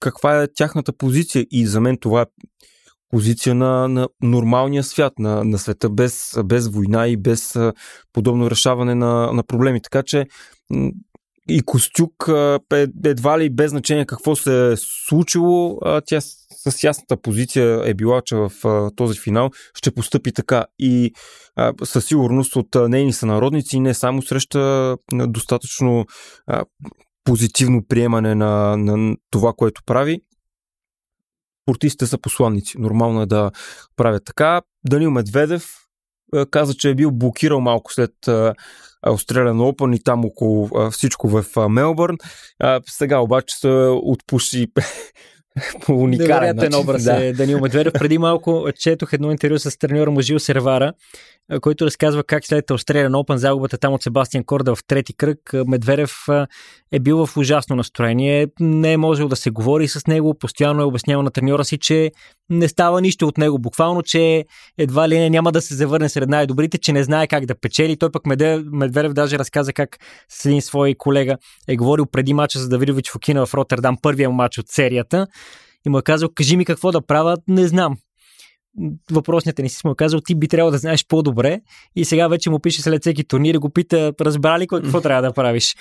[0.00, 1.46] каква е тяхната позиция.
[1.50, 2.26] И за мен това е
[3.10, 7.58] позиция на, на нормалния свят, на, на света без, без война и без
[8.12, 9.82] подобно решаване на, на проблеми.
[9.82, 10.26] Така че
[11.48, 12.28] и Костюк
[13.04, 18.36] едва ли без значение какво се е случило, тя с ясната позиция е била, че
[18.36, 18.50] в
[18.96, 21.12] този финал ще постъпи така и
[21.84, 26.06] със сигурност от нейни сънародници не само среща достатъчно
[27.24, 30.20] позитивно приемане на, на това, което прави.
[31.64, 32.78] Спортистите са посланници.
[32.78, 33.50] Нормално е да
[33.96, 34.62] правят така.
[34.88, 35.83] Данил Медведев
[36.50, 38.12] каза, че е бил блокирал малко след
[39.06, 42.16] Australian Open и там около всичко в Мелбърн.
[42.88, 43.68] Сега обаче се
[44.02, 44.66] отпуши
[45.86, 46.74] по уникален начин.
[46.74, 47.24] образ да.
[47.24, 47.92] е Данил Медведев.
[47.92, 50.92] Преди малко четох едно интервю с треньора му Жил Сервара,
[51.60, 56.12] който разказва как след Australian Open загубата там от Себастиан Корда в трети кръг, Медведев
[56.92, 60.84] е бил в ужасно настроение, не е можел да се говори с него, постоянно е
[60.84, 62.12] обяснявал на треньора си, че
[62.50, 64.44] не става нищо от него, буквално, че
[64.78, 67.96] едва ли не няма да се завърне сред най-добрите, че не знае как да печели.
[67.96, 71.36] Той пък Медведев даже разказа как с един свой колега
[71.68, 75.26] е говорил преди мача с Давидович Фокина в Роттердам, първия матч от серията
[75.86, 77.96] и му е казал, кажи ми какво да правя, не знам
[79.10, 81.60] въпросният не си му е казал, ти би трябвало да знаеш по-добре
[81.96, 85.22] и сега вече му пише след всеки турнир и го пита, разбра ли какво трябва
[85.22, 85.76] да правиш.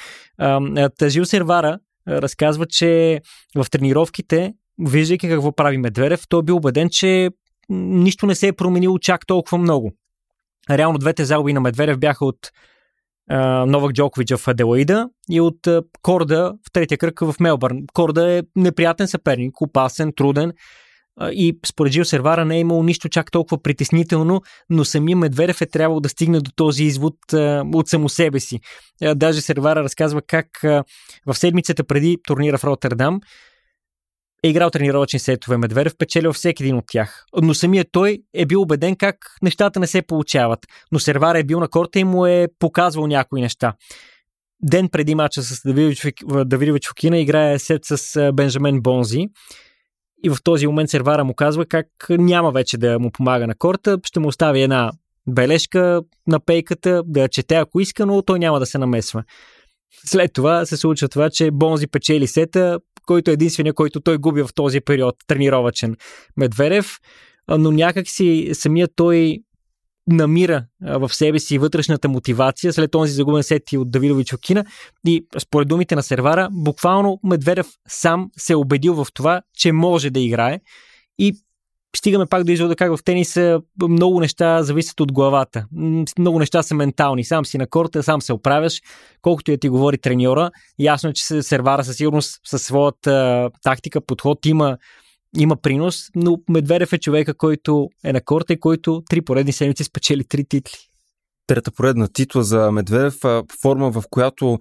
[0.98, 3.22] Тажил Сервара разказва, че
[3.56, 4.54] в тренировките,
[4.88, 7.30] виждайки какво прави Медведев, той е бил убеден, че
[7.70, 9.92] нищо не се е променило чак толкова много.
[10.70, 12.52] Реално двете загуби на Медведев бяха от
[13.68, 15.68] Новак Джокович в Аделаида и от
[16.02, 17.78] Корда в третия кръг в Мелбърн.
[17.94, 20.52] Корда е неприятен съперник, опасен, труден
[21.32, 25.66] и според Жил Сервара не е имало нищо чак толкова притеснително, но самия Медведев е
[25.66, 27.16] трябвало да стигне до този извод
[27.74, 28.60] от само себе си.
[29.16, 30.48] Даже Сервара разказва как
[31.26, 33.20] в седмицата преди турнира в Роттердам
[34.44, 37.26] е играл тренировъчни сетове Медведев, печелил всеки един от тях.
[37.42, 40.60] Но самият той е бил убеден как нещата не се получават.
[40.92, 43.74] Но Сервара е бил на корта и му е показвал някои неща.
[44.62, 45.62] Ден преди мача с
[46.46, 49.28] Давидович Фокина играе сет с Бенджамен Бонзи
[50.24, 53.98] и в този момент сервара му казва как няма вече да му помага на корта,
[54.04, 54.92] ще му остави една
[55.28, 59.24] бележка на пейката, да я чете ако иска, но той няма да се намесва.
[60.06, 64.42] След това се случва това, че Бонзи печели сета, който е единствения, който той губи
[64.42, 65.96] в този период, тренировачен
[66.38, 67.00] Медведев,
[67.48, 69.40] но някак си самият той
[70.08, 74.66] намира в себе си вътрешната мотивация след този загубен сет от Давидович Окина
[75.08, 80.10] и според думите на сервара, буквално Медведев сам се е убедил в това, че може
[80.10, 80.60] да играе.
[81.20, 81.36] И
[81.98, 85.66] стигаме пак до извода как в тениса много неща зависят от главата.
[86.20, 87.24] Много неща са ментални.
[87.24, 88.82] Сам си на корта, сам се оправяш,
[89.22, 90.52] колкото и ти говори треньора.
[90.80, 94.78] Ясно е, че сервара със сигурност със своята тактика, подход има
[95.38, 99.84] има принос, но Медведев е човека, който е на корта и който три поредни седмици
[99.84, 100.78] спечели три титли.
[101.48, 103.16] Трета поредна титла за Медведев,
[103.62, 104.60] форма в която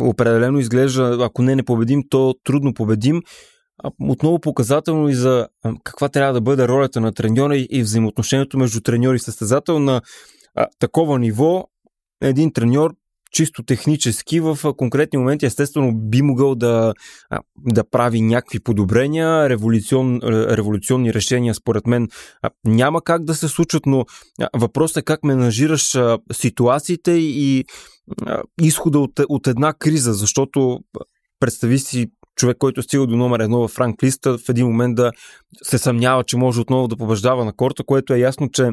[0.00, 3.22] определено изглежда, ако не не победим, то трудно победим.
[4.00, 5.48] Отново показателно и за
[5.84, 10.02] каква трябва да бъде ролята на треньора и взаимоотношението между треньор и състезател на
[10.78, 11.64] такова ниво.
[12.22, 12.94] Един треньор
[13.32, 16.94] чисто технически в конкретни моменти естествено би могъл да,
[17.58, 22.08] да прави някакви подобрения, революцион, революционни решения според мен
[22.64, 24.04] няма как да се случат, но
[24.56, 25.98] въпросът е как менажираш
[26.32, 27.64] ситуациите и
[28.62, 30.78] изхода от, от една криза, защото
[31.40, 34.96] представи си човек, който е стига до номер едно в ранг листа, в един момент
[34.96, 35.12] да
[35.62, 38.70] се съмнява, че може отново да побеждава на корта, което е ясно, че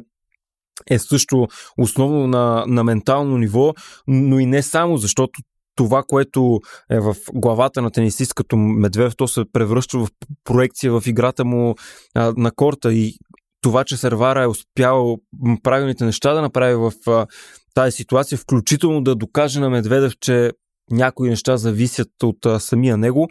[0.89, 3.73] е също основно на, на ментално ниво,
[4.07, 5.41] но и не само, защото
[5.75, 6.59] това, което
[6.91, 10.07] е в главата на тенисист като Медведев, то се превръща в
[10.43, 11.75] проекция в играта му
[12.15, 12.93] а, на корта.
[12.93, 13.13] И
[13.61, 15.17] това, че Сервара е успял
[15.63, 17.27] правилните неща да направи в а,
[17.73, 20.51] тази ситуация, включително да докаже на Медведев, че
[20.91, 23.27] някои неща зависят от а, самия него,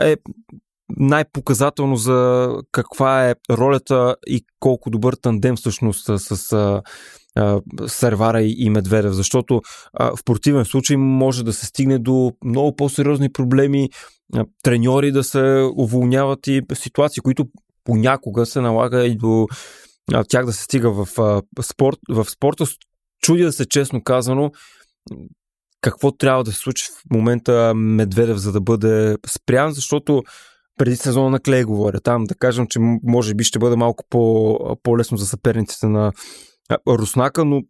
[0.00, 0.16] е
[0.96, 6.82] най-показателно за каква е ролята и колко добър тандем всъщност с, с а,
[7.86, 9.60] Сервара и, Медведев, защото
[9.92, 13.88] а, в противен случай може да се стигне до много по-сериозни проблеми,
[14.34, 17.46] а, треньори да се уволняват и ситуации, които
[17.84, 19.46] понякога се налага и до
[20.28, 21.08] тях да се стига в,
[21.62, 22.64] спорт, в спорта.
[23.22, 24.50] Чудя се, честно казано,
[25.80, 30.22] какво трябва да се случи в момента Медведев, за да бъде спрян, защото
[30.78, 32.00] преди сезона на Клей говоря.
[32.00, 36.12] Там да кажем, че може би ще бъде малко по, по-лесно за съперниците на
[36.88, 37.62] Руснака, но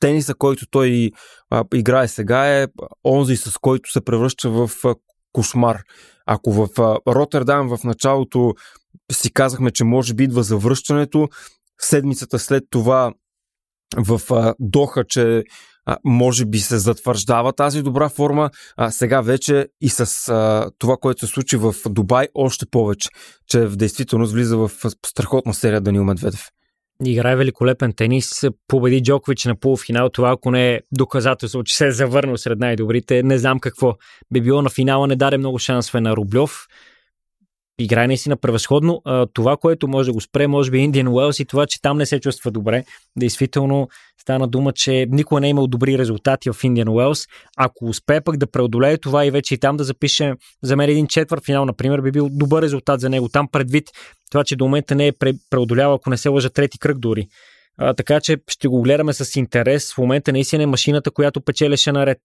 [0.00, 1.10] тениса, който той
[1.50, 2.66] а, играе сега е
[3.04, 4.94] онзи, с който се превръща в а,
[5.32, 5.78] кошмар.
[6.26, 8.54] Ако в а, Роттердам в началото
[9.12, 11.28] си казахме, че може би идва завръщането,
[11.80, 13.12] седмицата след това
[13.96, 15.44] в а, Доха, че
[16.04, 21.26] може би се затвърждава тази добра форма, а сега вече и с а, това, което
[21.26, 23.08] се случи в Дубай, още повече,
[23.46, 24.70] че в действителност влиза в
[25.06, 26.48] страхотна серия Данил Медведев.
[27.04, 30.08] Играе великолепен тенис, победи Джокович на полуфинал.
[30.08, 33.94] Това, ако не е доказателство, че се е завърнал сред най-добрите, не знам какво
[34.32, 35.06] би било на финала.
[35.06, 36.50] Не даде много шансове на Рублев
[37.78, 39.02] играе наистина превъзходно.
[39.04, 41.98] А, това, което може да го спре, може би Индиан Уелс и това, че там
[41.98, 42.84] не се чувства добре.
[43.16, 43.88] Действително
[44.20, 47.26] стана дума, че никой не е имал добри резултати в Индиан Уелс.
[47.56, 51.06] Ако успее пък да преодолее това и вече и там да запише за мен един
[51.06, 53.28] четвърт финал, например, би бил добър резултат за него.
[53.28, 53.88] Там предвид
[54.30, 55.12] това, че до момента не е
[55.50, 57.26] преодолял, ако не се лъжа, трети кръг дори.
[57.78, 59.94] А, така че ще го гледаме с интерес.
[59.94, 62.18] В момента наистина е машината, която печелеше наред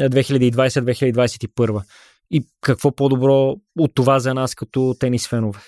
[0.00, 1.82] 2020-2021.
[2.30, 5.60] И какво по-добро от това за нас като тенис фенове?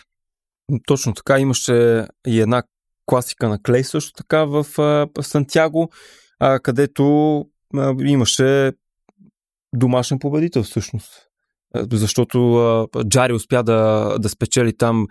[0.86, 1.38] Точно така.
[1.38, 2.62] Имаше и една
[3.06, 4.66] класика на Клей също така в
[5.20, 5.90] Сантяго,
[6.62, 7.44] където
[8.04, 8.72] имаше
[9.74, 11.28] домашен победител всъщност.
[11.92, 15.06] Защото Джари успя да, да спечели там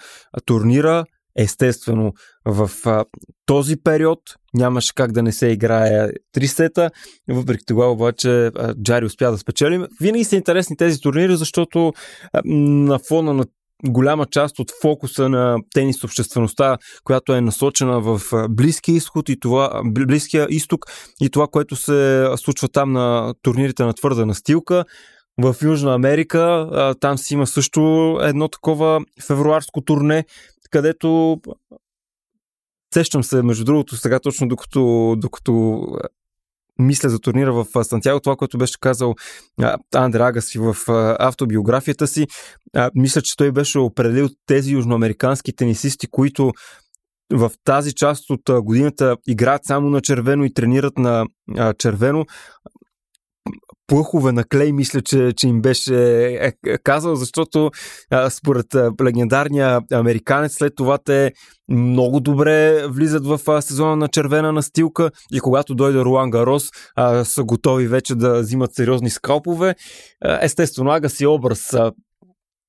[0.46, 1.06] турнира.
[1.36, 2.14] Естествено,
[2.46, 3.06] в а,
[3.46, 4.20] този период
[4.54, 6.92] нямаше как да не се играе три сета,
[7.30, 9.86] въпреки това обаче а, Джари успя да спечели.
[10.02, 11.94] Винаги са интересни тези турнири, защото
[12.34, 13.46] а, на фона на
[13.88, 19.82] голяма част от фокуса на тенис обществеността, която е насочена в Близкия изход и това,
[19.86, 20.86] Близкия изток
[21.22, 24.86] и това, което се случва там на турнирите на твърда настилка.
[25.38, 30.26] В Южна Америка там си има също едно такова февруарско турне,
[30.72, 31.42] където
[32.94, 35.86] сещам се, между другото, сега точно докато, докато
[36.80, 39.16] мисля за турнира в Сантьяго, това, което беше казал
[39.96, 40.76] Андре Агаси в
[41.20, 42.28] автобиографията си,
[42.96, 46.52] мисля, че той беше определил тези южноамерикански тенисисти, които
[47.34, 51.26] в тази част от годината играят само на червено и тренират на
[51.78, 52.26] червено
[53.92, 57.72] плъхове на клей, мисля, че, че им беше е, е, казал, защото
[58.30, 58.66] според
[59.04, 61.32] легендарния американец след това те
[61.70, 66.70] много добре влизат в сезона на червена настилка и когато дойде Руан Гарос
[67.24, 69.76] са готови вече да взимат сериозни скалпове.
[70.42, 71.76] Естествено, ага си образ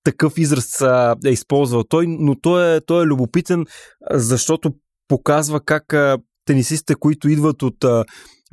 [0.04, 0.80] такъв израз
[1.26, 3.66] е използвал той, но той е, той е любопитен,
[4.11, 4.72] защото
[5.08, 5.94] показва как
[6.44, 7.85] тенисистите, които идват от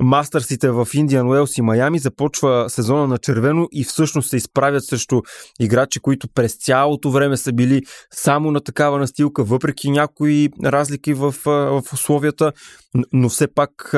[0.02, 5.22] Мастърсите в Индиан Уелс и Майами започва сезона на червено и всъщност се изправят срещу
[5.60, 7.82] играчи, които през цялото време са били
[8.14, 12.52] само на такава настилка, въпреки някои разлики в, в условията,
[13.12, 13.94] но все пак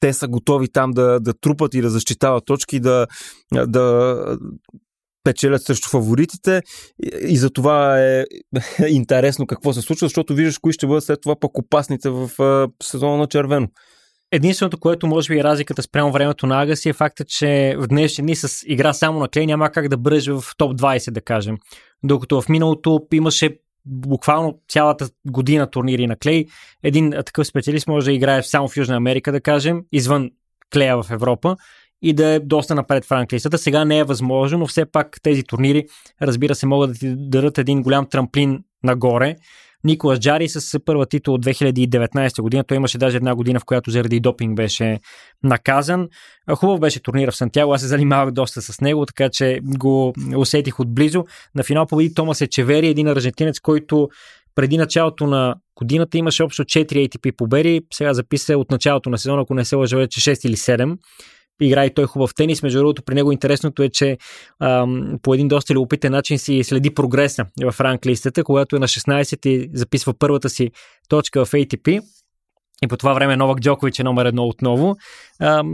[0.00, 3.06] те са готови там да, да трупат и да защитават точки, да,
[3.52, 4.16] да
[5.24, 6.62] печелят срещу фаворитите
[7.28, 8.24] и за това е
[8.88, 12.30] интересно какво се случва, защото виждаш кои ще бъдат след това пък опасните в
[12.82, 13.68] сезона на червено.
[14.32, 18.22] Единственото, което може би е разликата спрямо времето на Агаси е факта, че в днешни
[18.22, 21.56] дни с игра само на клей няма как да бръже в топ 20, да кажем.
[22.02, 26.46] Докато в миналото имаше буквално цялата година турнири на клей.
[26.82, 30.30] Един такъв специалист може да играе само в Южна Америка, да кажем, извън
[30.72, 31.56] клея в Европа
[32.02, 33.58] и да е доста напред в ранглистата.
[33.58, 35.86] Сега не е възможно, но все пак тези турнири,
[36.22, 39.36] разбира се, могат да ти дадат един голям трамплин нагоре
[39.86, 42.64] Николас Джари с първа титул от 2019 година.
[42.64, 44.98] Той имаше даже една година, в която заради допинг беше
[45.42, 46.08] наказан.
[46.56, 47.72] Хубав беше турнира в Сантьяго.
[47.72, 51.24] Аз се занимавах доста с него, така че го усетих отблизо.
[51.54, 54.08] На финал победи Томас Ечевери, един аржентинец, който
[54.54, 57.80] преди началото на годината имаше общо 4 ATP победи.
[57.94, 60.96] Сега записа от началото на сезона, ако не се лъжа, вече 6 или 7
[61.60, 62.62] играе той хубав тенис.
[62.62, 64.18] Между другото, при него интересното е, че
[64.60, 69.46] ам, по един доста любопитен начин си следи прогреса в ранглистата, когато е на 16
[69.46, 70.70] и записва първата си
[71.08, 72.02] точка в ATP.
[72.84, 74.96] И по това време Новак Джокович е номер едно отново.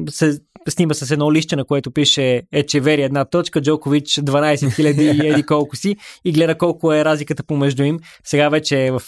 [0.08, 5.28] Се снима с едно лище, на което пише Ечевери една точка, Джокович 12 000 и
[5.28, 7.98] еди колко си и гледа колко е разликата помежду им.
[8.24, 9.02] Сега вече е в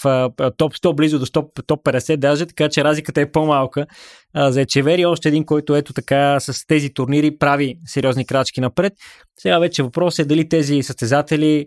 [0.56, 3.86] топ 100, близо до топ, топ 50 даже, така че разликата е по-малка
[4.36, 5.06] за Ечевери.
[5.06, 8.92] Още един, който ето така с тези турнири прави сериозни крачки напред.
[9.40, 11.66] Сега вече въпрос е дали тези състезатели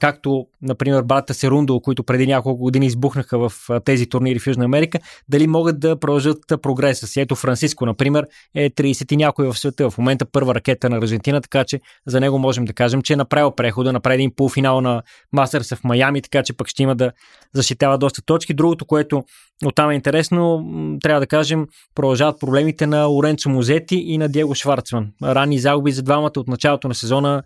[0.00, 3.52] както, например, брата Серундо, които преди няколко години избухнаха в
[3.84, 7.20] тези турнири в Южна Америка, дали могат да продължат прогреса си.
[7.20, 8.23] Ето Франциско, например,
[8.54, 9.90] е 30 и някой в света.
[9.90, 13.16] В момента първа ракета на Аржентина, така че за него можем да кажем, че е
[13.16, 17.12] направил прехода, направи един полуфинал на Мастерса в Майами, така че пък ще има да
[17.54, 18.54] защитава доста точки.
[18.54, 19.24] Другото, което
[19.64, 20.66] оттам е интересно,
[21.02, 25.12] трябва да кажем, продължават проблемите на Оренцо Музети и на Диего Шварцман.
[25.22, 27.42] Ранни загуби за двамата от началото на сезона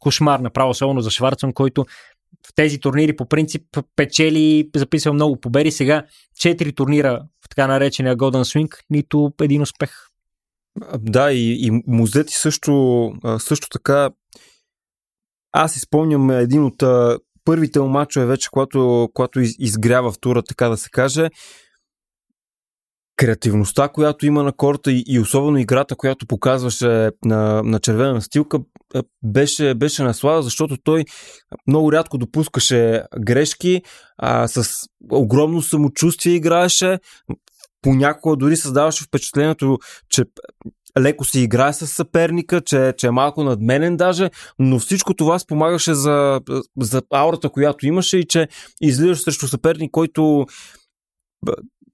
[0.00, 1.86] кошмар, направо особено за Шварцман, който
[2.46, 3.62] в тези турнири по принцип
[3.96, 5.70] печели, записва много победи.
[5.70, 6.04] Сега
[6.38, 9.90] четири турнира в така наречения Golden Swing, нито един успех.
[10.98, 14.10] Да, и, и Музети също, също така.
[15.52, 16.82] Аз изпомням един от
[17.44, 21.28] първите му мачове вече, когато, когато изгрява в тура, така да се каже
[23.18, 28.58] креативността, която има на корта и, и особено играта, която показваше на, на червена настилка,
[29.22, 31.04] беше, беше наслада, защото той
[31.66, 33.82] много рядко допускаше грешки,
[34.18, 36.98] а, с огромно самочувствие играеше,
[37.82, 39.78] понякога дори създаваше впечатлението,
[40.08, 40.24] че
[40.98, 45.94] леко си играе с съперника, че, че е малко надменен даже, но всичко това спомагаше
[45.94, 46.40] за,
[46.80, 48.48] за аурата, която имаше и че
[48.80, 50.46] излизаш срещу съперник, който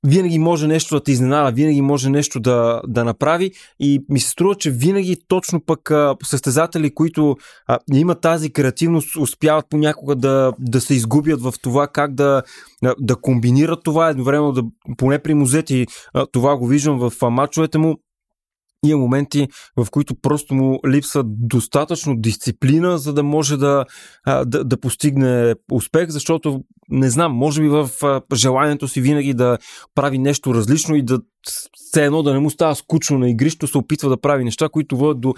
[0.04, 3.50] винаги може нещо да те изненада, винаги може нещо да, да направи.
[3.80, 5.90] И ми се струва, че винаги точно пък
[6.24, 7.36] състезатели, които
[7.66, 12.42] а, имат тази креативност, успяват понякога да, да се изгубят в това как да,
[13.00, 14.62] да комбинират това едновременно, да,
[14.96, 15.86] поне при музети
[16.32, 17.96] това го виждам в мачовете му,
[18.88, 23.84] има моменти, в които просто му липсва достатъчно дисциплина, за да може да,
[24.26, 27.90] да, да постигне успех, защото не знам, може би в
[28.34, 29.58] желанието си винаги да
[29.94, 31.20] прави нещо различно и да
[31.74, 34.96] все едно да не му става скучно на игрищо, се опитва да прави неща, които
[34.96, 35.34] водят до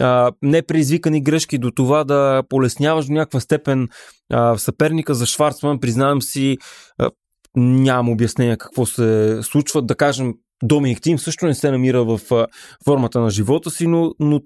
[0.00, 3.88] а, непредизвикани грешки, до това да полесняваш до някаква степен
[4.32, 6.58] а, съперника за Шварцман, признавам си,
[6.98, 7.10] а,
[7.56, 9.82] нямам обяснение какво се случва.
[9.82, 12.20] Да кажем, Доминик Тим също не се намира в
[12.84, 14.40] формата на живота си, но, но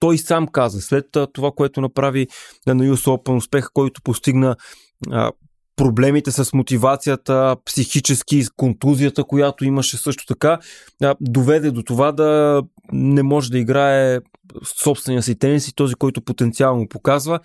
[0.00, 2.26] той сам каза, след това, което направи
[2.66, 4.56] на US Open, успех, който постигна
[5.76, 10.58] проблемите с мотивацията, психически, контузията, която имаше също така,
[11.20, 14.18] доведе до това да не може да играе
[14.64, 17.40] собствения си тенис и този, който потенциално показва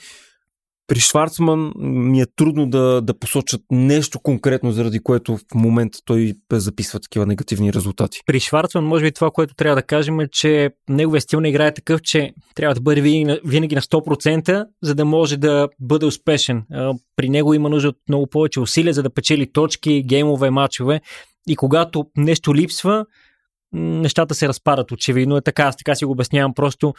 [0.87, 6.33] при Шварцман ми е трудно да, да посочат нещо конкретно, заради което в момента той
[6.51, 8.19] записва такива негативни резултати.
[8.25, 11.67] При Шварцман, може би това, което трябва да кажем е, че неговия стил на игра
[11.67, 13.01] е такъв, че трябва да бъде
[13.45, 16.63] винаги, на 100%, за да може да бъде успешен.
[17.15, 21.01] При него има нужда от много повече усилия, за да печели точки, геймове, матчове.
[21.47, 23.05] И когато нещо липсва,
[23.75, 24.91] нещата се разпадат.
[24.91, 25.63] Очевидно е така.
[25.63, 26.53] Аз така си го обяснявам.
[26.53, 26.93] Просто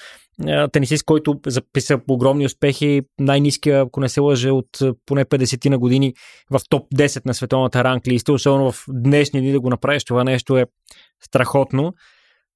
[0.72, 4.68] тенисист, който записа огромни успехи, най-низкия, ако не се лъже, от
[5.06, 6.14] поне 50 на години
[6.50, 10.56] в топ 10 на световната ранглиста, особено в днешни дни да го направиш, това нещо
[10.56, 10.66] е
[11.24, 11.92] страхотно.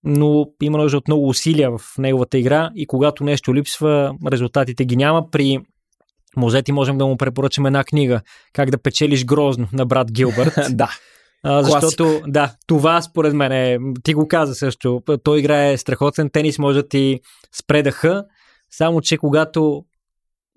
[0.04, 4.96] Но има нужда от много усилия в неговата игра и когато нещо липсва, резултатите ги
[4.96, 5.30] няма.
[5.30, 5.58] При
[6.36, 8.20] Мозети можем да му препоръчаме една книга
[8.52, 10.54] Как да печелиш грозно на брат Гилбърт.
[10.70, 10.90] да.
[11.42, 16.58] А, защото, да, това според мен е, ти го каза също, той играе страхотен тенис,
[16.58, 17.20] може да ти
[17.52, 18.24] спре дъха,
[18.70, 19.84] само че когато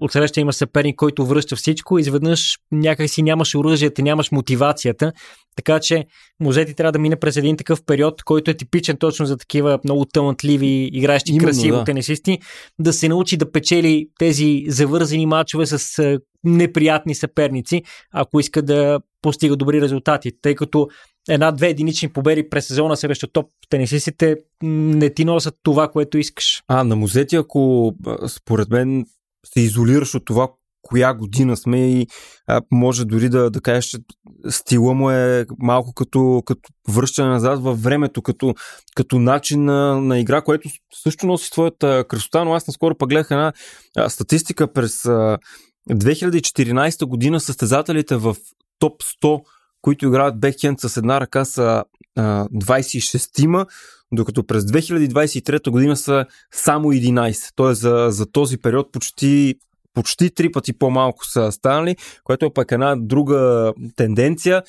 [0.01, 5.11] отсреща има съперник, който връща всичко, изведнъж някак си нямаш оръжията, нямаш мотивацията,
[5.55, 6.05] така че
[6.39, 10.05] музети трябва да мине през един такъв период, който е типичен точно за такива много
[10.05, 11.83] талантливи, игращи Именно, красиво да.
[11.83, 12.39] тенисисти,
[12.79, 19.55] да се научи да печели тези завързани матчове с неприятни съперници, ако иска да постига
[19.55, 20.87] добри резултати, тъй като
[21.29, 26.63] една-две единични победи през сезона срещу топ тенисистите не ти носят това, което искаш.
[26.67, 27.93] А, на музети, ако
[28.27, 29.05] според мен
[29.45, 30.47] се изолираш от това,
[30.81, 32.07] коя година сме и
[32.47, 33.97] а, може дори да, да кажеш, че
[34.49, 38.53] стила му е малко като, като връщане назад във времето, като,
[38.95, 40.69] като начин на, на игра, което
[41.03, 43.53] също носи своята красота, но аз наскоро пък гледах една
[43.97, 45.37] а, статистика през а,
[45.91, 48.35] 2014 година състезателите в
[48.79, 49.41] топ 100,
[49.83, 51.83] които играят бекхенд с една ръка са
[52.15, 53.65] а, 26-ма,
[54.11, 57.51] докато през 2023 година са само 11.
[57.55, 59.55] Тоест за, за този период почти
[59.93, 64.63] почти три пъти по-малко са станали, което е пък една друга тенденция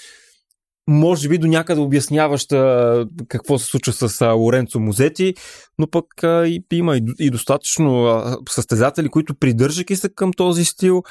[0.88, 5.34] може би до някъде обясняваща какво се случва с Лоренцо Музети,
[5.78, 11.02] но пък и, има и, и достатъчно състезатели, които придържайки се към този стил,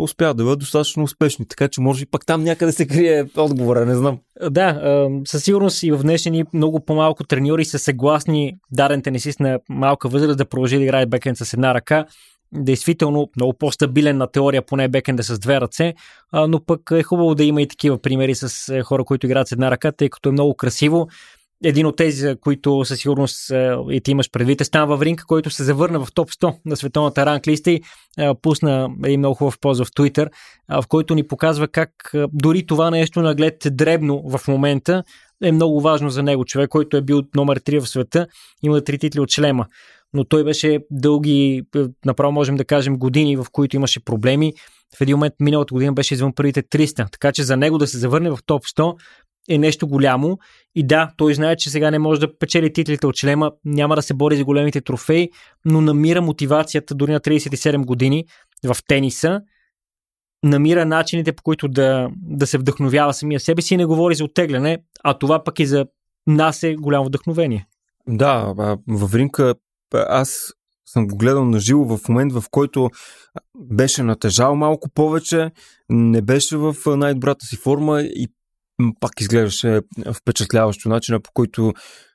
[0.00, 1.48] успяват да бъдат достатъчно успешни.
[1.48, 4.18] Така че може би пък там някъде се крие отговора, не знам.
[4.50, 10.08] Да, със сигурност и в днешни много по-малко треньори са съгласни даден тенисист на малка
[10.08, 12.06] възраст да продължи да играе бекен с една ръка
[12.52, 15.94] действително много по-стабилен на теория, поне бекенда с две ръце,
[16.32, 19.52] но пък е хубаво да има и такива примери с е, хора, които играят с
[19.52, 21.08] една ръка, тъй като е много красиво.
[21.64, 25.50] Един от тези, които със сигурност е, и ти имаш предвид, е Стан Вавринка, който
[25.50, 27.82] се завърна в топ 100 на световната ранглиста и
[28.42, 30.28] пусна един много хубав поз в Twitter,
[30.68, 31.90] в който ни показва как
[32.32, 35.04] дори това нещо наглед дребно в момента
[35.42, 36.44] е много важно за него.
[36.44, 38.26] Човек, който е бил номер 3 в света,
[38.62, 39.66] има три титли от шлема
[40.14, 41.62] но той беше дълги,
[42.04, 44.52] направо можем да кажем, години, в които имаше проблеми.
[44.96, 47.98] В един момент миналата година беше извън първите 300, така че за него да се
[47.98, 48.96] завърне в топ 100
[49.48, 50.38] е нещо голямо.
[50.74, 54.02] И да, той знае, че сега не може да печели титлите от члема, няма да
[54.02, 55.30] се бори за големите трофеи,
[55.64, 58.24] но намира мотивацията дори на 37 години
[58.64, 59.40] в тениса,
[60.44, 64.24] намира начините по които да, да се вдъхновява самия себе си и не говори за
[64.24, 65.86] оттегляне, а това пък и за
[66.26, 67.66] нас е голямо вдъхновение.
[68.08, 68.54] Да,
[68.88, 69.54] във Ринка
[69.94, 70.52] аз
[70.86, 72.90] съм го гледал на живо в момент, в който
[73.56, 75.50] беше натежал малко повече,
[75.88, 78.28] не беше в най-добрата си форма и
[79.00, 79.80] пак изглеждаше
[80.14, 81.72] впечатляващо начина по който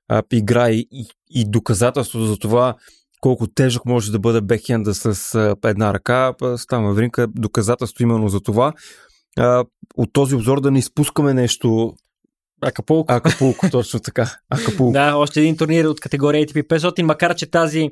[0.08, 2.76] а, играе и, и доказателство за това
[3.22, 6.34] колко тежък може да бъде бекхенда с а, една ръка.
[6.58, 8.74] Става Вринка доказателство именно за това.
[9.38, 9.66] А,
[9.96, 11.94] от този обзор да не изпускаме нещо
[12.62, 13.14] Акапулко.
[13.14, 14.32] Акапулко, точно така.
[14.50, 14.94] Акапулко.
[14.94, 17.90] да, още един турнир от категория ATP 500, макар че тази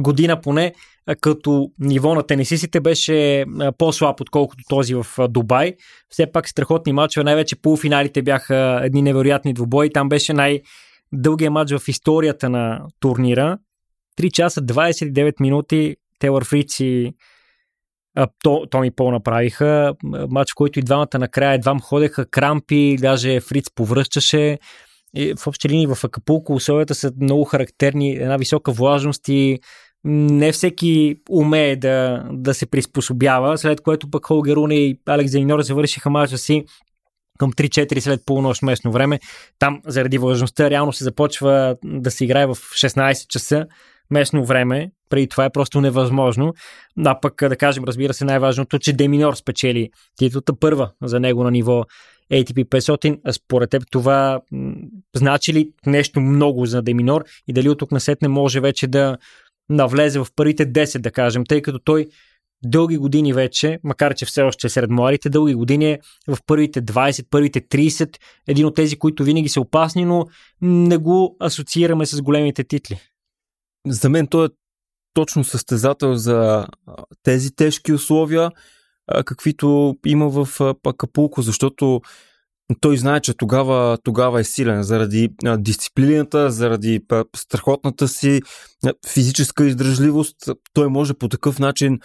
[0.00, 0.74] година поне
[1.20, 3.44] като ниво на тенисистите беше
[3.78, 5.74] по-слаб, отколкото този в Дубай.
[6.08, 9.92] Все пак страхотни матчове, най-вече полуфиналите бяха едни невероятни двубои.
[9.92, 13.58] Там беше най-дългия матч в историята на турнира.
[14.18, 17.12] 3 часа 29 минути Телър Фриц и
[18.42, 19.94] то, Томи Пол направиха.
[20.30, 24.58] Матч, в който и двамата накрая едва ходеха крампи, даже Фриц повръщаше.
[25.14, 29.58] И в общи линии в Акапулко условията са много характерни, една висока влажност и
[30.04, 35.60] не всеки умее да, да се приспособява, след което пък Холгер Руни и Алекс Зейнор
[35.60, 36.64] завършиха мача си
[37.38, 39.20] към 3-4 след полунощ местно време.
[39.58, 43.66] Там заради влажността реално се започва да се играе в 16 часа
[44.10, 44.90] местно време.
[45.10, 46.54] Преди това е просто невъзможно.
[47.04, 51.50] А пък да кажем, разбира се, най-важното, че Деминор спечели титлата първа за него на
[51.50, 51.84] ниво
[52.32, 53.32] ATP 500.
[53.32, 54.40] Според теб това
[55.16, 59.16] значи ли нещо много за Деминор и дали от тук насет не може вече да
[59.68, 62.06] навлезе в първите 10, да кажем, тъй като той
[62.64, 65.98] дълги години вече, макар че все още е сред младите, дълги години е
[66.28, 68.16] в първите 20, първите 30,
[68.48, 70.26] един от тези, които винаги са опасни, но
[70.62, 73.00] не го асоциираме с големите титли.
[73.86, 74.48] За мен той е
[75.14, 76.66] точно състезател за
[77.22, 78.50] тези тежки условия,
[79.24, 82.00] каквито има в Акапулко, защото
[82.80, 87.00] той знае, че тогава, тогава е силен заради дисциплината, заради
[87.36, 88.40] страхотната си
[89.08, 90.36] физическа издръжливост.
[90.72, 91.98] Той може по такъв начин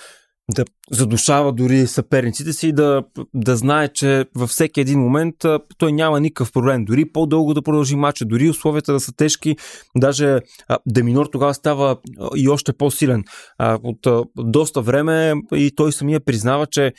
[0.54, 5.36] да задушава дори съперниците си и да, да знае, че във всеки един момент
[5.78, 6.86] той няма никакъв проблем.
[6.86, 9.56] Дори по-дълго да продължи матча, дори условията да са тежки,
[9.98, 10.40] даже
[10.88, 11.98] Деминор тогава става
[12.36, 13.24] и още по-силен.
[13.60, 16.94] От доста време и той самия признава, че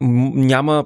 [0.00, 0.84] няма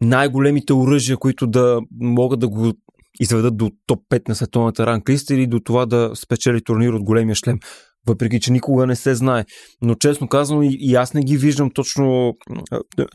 [0.00, 2.72] най-големите оръжия, които да могат да го
[3.20, 7.34] изведат до топ 5 на световната ранглиста или до това да спечели турнир от големия
[7.34, 7.58] шлем
[8.06, 9.44] въпреки че никога не се знае.
[9.82, 12.34] Но честно казано и, аз не ги виждам точно,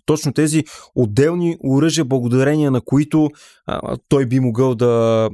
[0.06, 0.64] точно тези
[0.96, 3.30] отделни оръжия, благодарение на които
[3.66, 5.30] а, той би могъл да,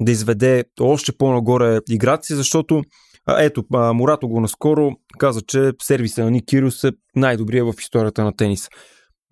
[0.00, 2.82] да изведе още по-нагоре играта си, защото
[3.26, 7.74] а, ето, а, Мурато го наскоро каза, че сервиса на Ник Кириус е най-добрия в
[7.80, 8.68] историята на тениса.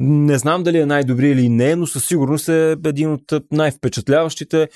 [0.03, 3.23] Не знам дали е най-добри или не, но със сигурност е един от
[3.53, 4.69] най-впечатляващите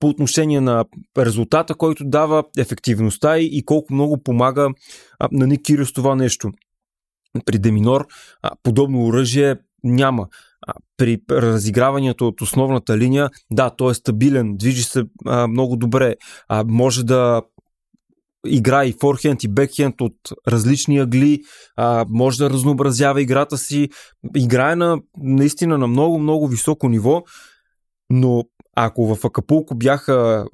[0.00, 0.84] по отношение на
[1.18, 4.68] резултата, който дава ефективността и колко много помага
[5.32, 6.50] на Ник Кириос това нещо.
[7.44, 8.06] При Деминор
[8.62, 10.26] подобно оръжие няма.
[10.96, 15.04] При разиграването от основната линия, да, той е стабилен, движи се
[15.48, 16.14] много добре,
[16.66, 17.42] може да
[18.48, 20.16] игра и форхенд и бекхенд от
[20.48, 21.42] различни агли,
[21.76, 23.88] а, може да разнообразява играта си,
[24.36, 27.22] играе на, наистина на много, много високо ниво,
[28.10, 28.44] но
[28.76, 30.46] ако в Акапулко бяха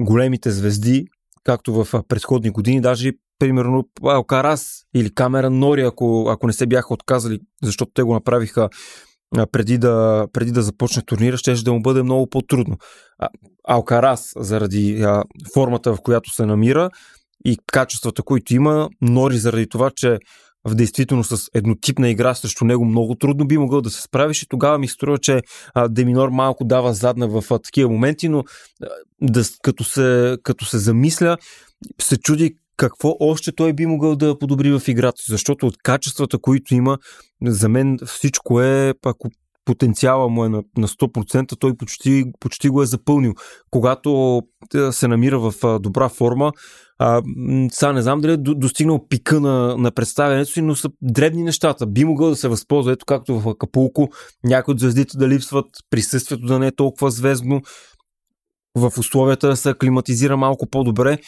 [0.00, 1.06] големите звезди,
[1.44, 6.94] както в предходни години, даже примерно Алкарас или Камера Нори, ако, ако не се бяха
[6.94, 8.68] отказали, защото те го направиха
[9.52, 12.76] преди да, преди да започне турнира, ще да му бъде много по-трудно.
[13.68, 15.06] Алкарас, заради
[15.54, 16.90] формата, в която се намира,
[17.44, 18.88] и качествата, които има.
[19.00, 20.18] Нори заради това, че
[20.64, 24.48] в действителност с еднотипна игра срещу него много трудно би могъл да се справиш и
[24.48, 25.42] тогава ми струва, че
[25.74, 28.86] а, Деминор малко дава задна в а, такива моменти, но а,
[29.20, 31.36] да, като, се, като се замисля,
[32.00, 36.38] се чуди какво още той би могъл да подобри в играта си, защото от качествата,
[36.38, 36.98] които има,
[37.44, 39.28] за мен всичко е, ако
[39.64, 43.34] потенциала му е на, на 100%, той почти, почти го е запълнил.
[43.70, 44.42] Когато
[44.90, 46.52] се намира в добра форма,
[47.72, 51.86] сега не знам дали е достигнал пика на, на представянето си, но са дребни нещата.
[51.86, 54.08] Би могъл да се възползва, ето както в Акапулко,
[54.44, 57.62] някои от звездите да липсват, присъствието да не е толкова звездно,
[58.74, 61.18] в условията да се аклиматизира малко по-добре,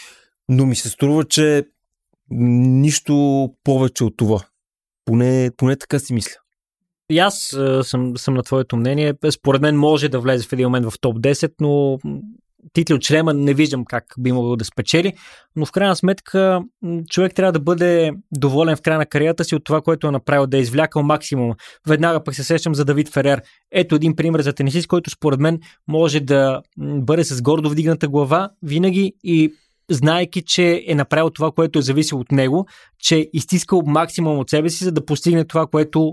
[0.49, 1.65] но ми се струва, че
[2.31, 4.41] нищо повече от това.
[5.05, 6.35] Поне, поне така си мисля.
[7.11, 9.15] И аз а, съм, съм на твоето мнение.
[9.31, 11.99] Според мен може да влезе в един момент в топ 10, но
[12.73, 15.13] титли от члема не виждам как би могъл да спечели,
[15.57, 16.63] но в крайна сметка
[17.11, 20.47] човек трябва да бъде доволен в края на кариерата си от това, което е направил,
[20.47, 21.53] да е извлякал максимум.
[21.89, 23.43] Веднага пък се сещам за Давид Ферер.
[23.73, 28.51] Ето един пример за тенисист, който според мен може да бъде с гордо вдигната глава
[28.63, 29.53] винаги и
[29.91, 32.67] знаеки, че е направил това, което е зависело от него,
[32.99, 36.13] че е изтискал максимум от себе си, за да постигне това, което,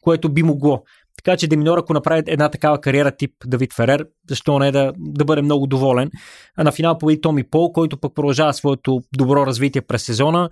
[0.00, 0.82] което би могло.
[1.24, 5.24] Така че Деминор, ако направи една такава кариера тип Давид Ферер, защо не да, да
[5.24, 6.10] бъде много доволен.
[6.56, 10.50] А на финал победи Томи Пол, който пък продължава своето добро развитие през сезона.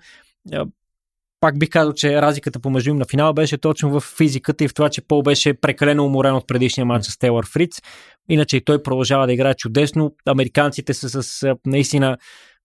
[1.41, 4.75] Пак бих казал, че разликата помежду им на финала беше точно в физиката и в
[4.75, 7.81] това, че Пол беше прекалено уморен от предишния матч с Тейлър Фриц.
[8.29, 10.15] Иначе и той продължава да играе чудесно.
[10.27, 12.17] Американците са с наистина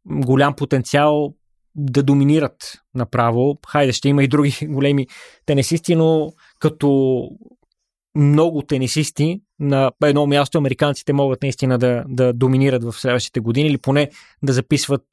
[0.05, 1.33] голям потенциал
[1.75, 3.57] да доминират направо.
[3.67, 5.07] Хайде, ще има и други големи
[5.45, 7.21] тенесисти, но като
[8.15, 13.77] много тенисисти на едно място американците могат наистина да, да доминират в следващите години или
[13.77, 14.09] поне
[14.43, 15.03] да записват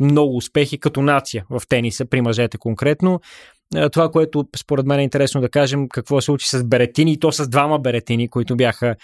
[0.00, 3.20] много успехи като нация в тениса, при мъжете конкретно.
[3.92, 7.32] Това, което според мен е интересно да кажем, какво се случи с Беретини, и то
[7.32, 8.96] с двама Беретини, които бяха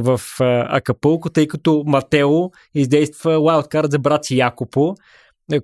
[0.00, 0.20] в
[0.68, 4.94] Акапулко, тъй като Матео издейства лайлдкарт за брат си Якопо,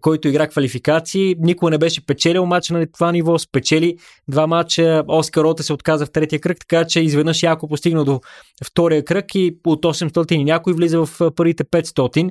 [0.00, 1.36] който игра квалификации.
[1.38, 3.96] Никога не беше печелил матч на това ниво, спечели
[4.28, 5.04] два матча.
[5.08, 8.20] Оскар Рота се отказа в третия кръг, така че изведнъж Яко постигна до
[8.64, 12.30] втория кръг и от 800 и някой влиза в първите 500.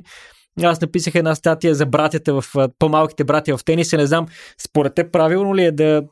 [0.62, 3.96] Аз написах една статия за братята в по-малките братя в тениса.
[3.96, 4.26] Не знам,
[4.68, 6.02] според те правилно ли е да,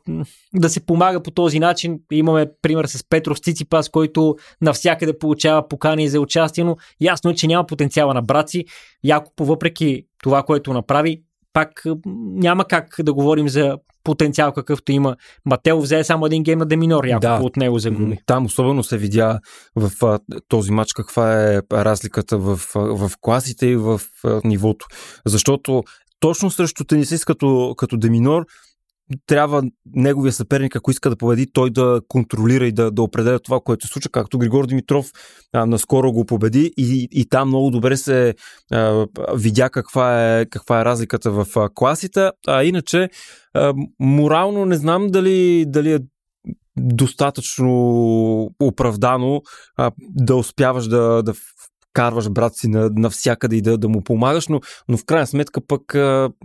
[0.55, 1.99] да се помага по този начин.
[2.11, 7.47] Имаме пример с Петро Циципас, който навсякъде получава покани за участие, но ясно е, че
[7.47, 8.65] няма потенциала на браци.
[9.03, 11.21] Яко, въпреки това, което направи,
[11.53, 11.83] пак
[12.35, 15.15] няма как да говорим за потенциал какъвто има.
[15.45, 18.17] Матео взе само един гейм на Деминор, яко да, от него загуби.
[18.25, 19.39] Там особено се видя
[19.75, 24.85] в а, този матч каква е разликата в, в класите и в а, нивото.
[25.25, 25.83] Защото
[26.19, 28.45] точно срещу тенисист като, като Деминор
[29.25, 29.63] трябва
[29.95, 33.87] неговия съперник, ако иска да победи, той да контролира и да, да определя това, което
[33.87, 35.11] се случва, както Григор Димитров
[35.53, 38.35] а, наскоро го победи и, и там много добре се
[38.71, 42.29] а, видя каква е, каква е разликата в а, класите.
[42.47, 43.09] А иначе,
[43.53, 45.99] а, морално не знам дали, дали е
[46.77, 49.41] достатъчно оправдано
[49.77, 51.33] а, да успяваш да, да
[51.93, 55.61] карваш брат си на, навсякъде и да, да му помагаш, но, но в крайна сметка
[55.67, 55.81] пък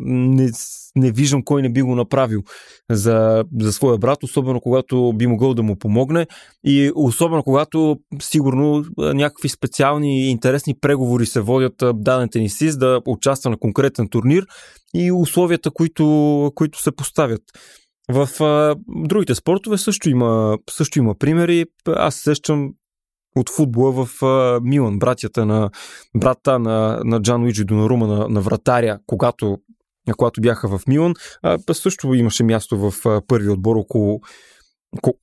[0.00, 0.50] не,
[0.96, 2.42] не виждам кой не би го направил
[2.90, 6.26] за, за своя брат, особено когато би могъл да му помогне
[6.64, 13.50] и особено когато сигурно някакви специални и интересни преговори се водят даден тенисист да участва
[13.50, 14.46] на конкретен турнир
[14.94, 17.42] и условията, които, които се поставят.
[18.08, 21.64] В а, другите спортове също има, също има примери.
[21.86, 22.70] Аз сещам
[23.36, 25.70] от футбола в а, Милан, братята на
[26.16, 29.58] брата на, на Джан Уиджи Донарума на, на вратаря, когато,
[30.16, 34.20] когато бяха в Милан, а, също имаше място в а, първи отбор, около,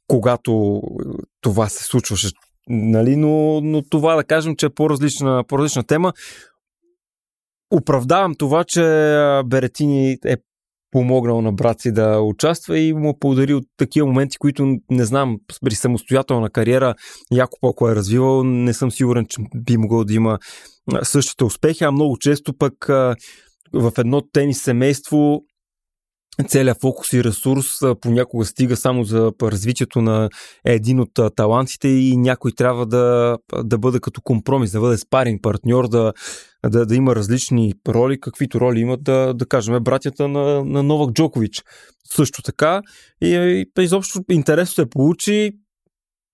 [0.08, 0.82] когато
[1.42, 2.30] това се случваше.
[2.70, 3.16] Нали?
[3.16, 6.14] Но, но това да кажем, че е по-различна, по-различна тема.
[7.72, 8.82] Оправдавам това, че
[9.46, 10.38] Беретини е
[10.92, 15.38] помогнал на брат си да участва и му подари от такива моменти, които не знам,
[15.66, 16.96] при самостоятелна кариера,
[17.32, 20.40] Якоб ако е развивал, не съм сигурен, че би могъл да има
[21.04, 22.74] същите успехи, а много често пък
[23.74, 25.42] в едно тенис семейство
[26.44, 27.66] целият фокус и ресурс
[28.02, 30.30] понякога стига само за развитието на
[30.66, 35.88] един от талантите и някой трябва да, да бъде като компромис, да бъде спаринг партньор,
[35.88, 36.14] да,
[36.66, 41.14] да, да има различни роли, каквито роли имат, да, да кажем, братята на, на Новак
[41.14, 41.64] Джокович.
[42.14, 42.82] Също така.
[43.22, 43.36] И,
[43.78, 45.52] и изобщо интересно се получи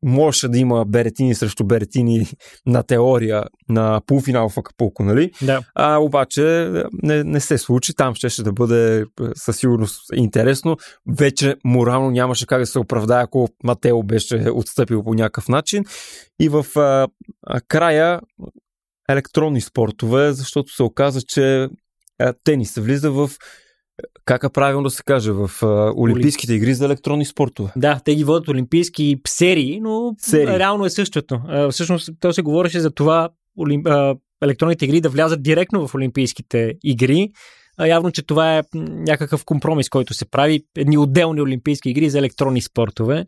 [0.03, 2.27] можеше да има Беретини срещу Беретини
[2.65, 5.31] на теория на полуфинал в Акапулко, нали?
[5.41, 5.61] Да.
[5.75, 6.71] А обаче
[7.03, 7.93] не, не се случи.
[7.95, 10.77] Там ще, да бъде със сигурност интересно.
[11.17, 15.83] Вече морално нямаше как да се оправдае, ако Матео беше отстъпил по някакъв начин.
[16.39, 17.07] И в а,
[17.47, 18.19] а, края
[19.09, 21.69] електронни спортове, защото се оказа, че
[22.19, 23.29] а, тенис се влиза в
[24.25, 27.71] как е правилно да се каже, в а, Олимпийските игри за електронни спортове.
[27.75, 30.59] Да, те ги водят олимпийски серии, но серии.
[30.59, 31.41] реално е същото.
[31.47, 33.87] А, всъщност, то се говореше за това олимп...
[33.87, 37.29] а, електронните игри да влязат директно в олимпийските игри.
[37.77, 40.61] А, явно, че това е някакъв компромис, който се прави.
[40.77, 43.25] Едни отделни олимпийски игри за електронни спортове.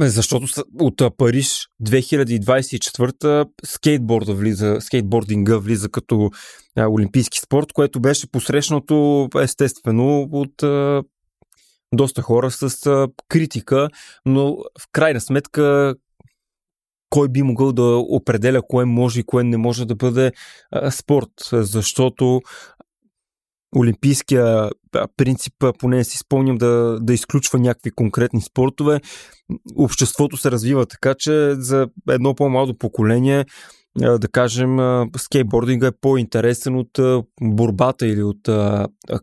[0.00, 0.46] Защото
[0.80, 6.30] от Париж 2024 скейтборда влиза, скейтбординга влиза като
[6.76, 11.02] а, олимпийски спорт, което беше посрещнато естествено от а,
[11.94, 13.88] доста хора с а, критика,
[14.26, 15.94] но в крайна сметка
[17.10, 20.32] кой би могъл да определя кое може и кое не може да бъде
[20.70, 22.40] а, спорт, защото
[23.76, 24.70] олимпийския
[25.16, 29.00] принцип, поне не си спомням да, да изключва някакви конкретни спортове.
[29.76, 33.44] Обществото се развива така, че за едно по-малко поколение
[33.96, 34.78] да кажем,
[35.16, 38.48] скейтбординга е по-интересен от борбата или от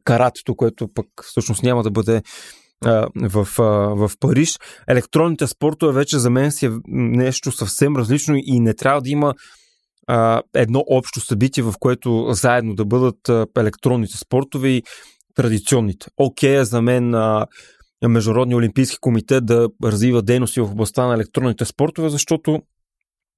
[0.04, 2.22] каратето, което пък всъщност няма да бъде
[3.16, 3.47] в,
[3.95, 4.60] в Париж.
[4.88, 9.34] Електронните спортове вече за мен си е нещо съвсем различно и не трябва да има
[10.08, 14.84] а, едно общо събитие, в което заедно да бъдат а, електронните спортове и
[15.36, 16.08] традиционните.
[16.18, 17.45] Окей okay, е за мен а,
[18.08, 22.60] Международния олимпийски комитет да развива дейности в областта на електронните спортове, защото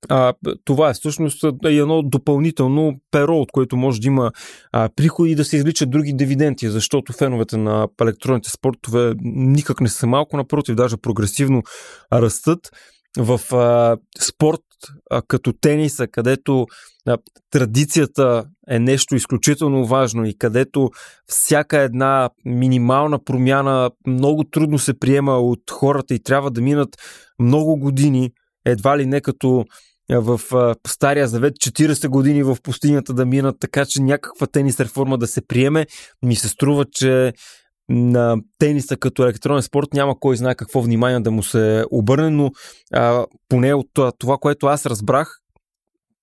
[0.09, 0.34] а,
[0.66, 4.32] това е всъщност едно допълнително перо, от което може да има
[4.72, 9.89] а, приходи и да се изличат други дивиденти, защото феновете на електронните спортове никак не
[9.89, 11.64] са малко, напротив, даже прогресивно
[12.14, 12.59] растат
[13.18, 14.61] в а, спорт
[15.11, 16.66] а, като тениса, където
[17.07, 17.18] а,
[17.51, 20.91] традицията е нещо изключително важно и където
[21.28, 26.89] всяка една минимална промяна много трудно се приема от хората и трябва да минат
[27.39, 28.32] много години,
[28.66, 29.66] едва ли не като
[30.09, 30.39] в
[30.88, 35.47] Стария завет 40 години в пустинята да минат, така че някаква тенис реформа да се
[35.47, 35.86] приеме,
[36.26, 37.34] ми се струва, че
[37.90, 42.52] на тениса като електронен спорт няма кой знае какво внимание да му се обърне, но
[42.94, 43.88] а, поне от
[44.20, 45.40] това, което аз разбрах,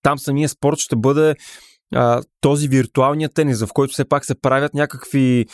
[0.02, 1.34] там самия спорт ще бъде
[1.94, 5.46] а, този виртуалният тенис, в който все пак се правят някакви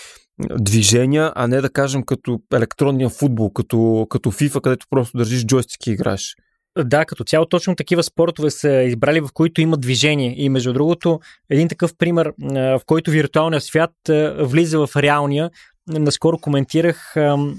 [0.61, 5.87] движения, а не да кажем като електронния футбол, като, като FIFA, където просто държиш джойстик
[5.87, 6.35] и играеш.
[6.79, 10.35] Да, като цяло точно такива спортове са избрали, в които има движение.
[10.37, 13.91] И между другото, един такъв пример, в който виртуалният свят
[14.39, 15.51] влиза в реалния,
[15.89, 17.59] наскоро коментирах ам,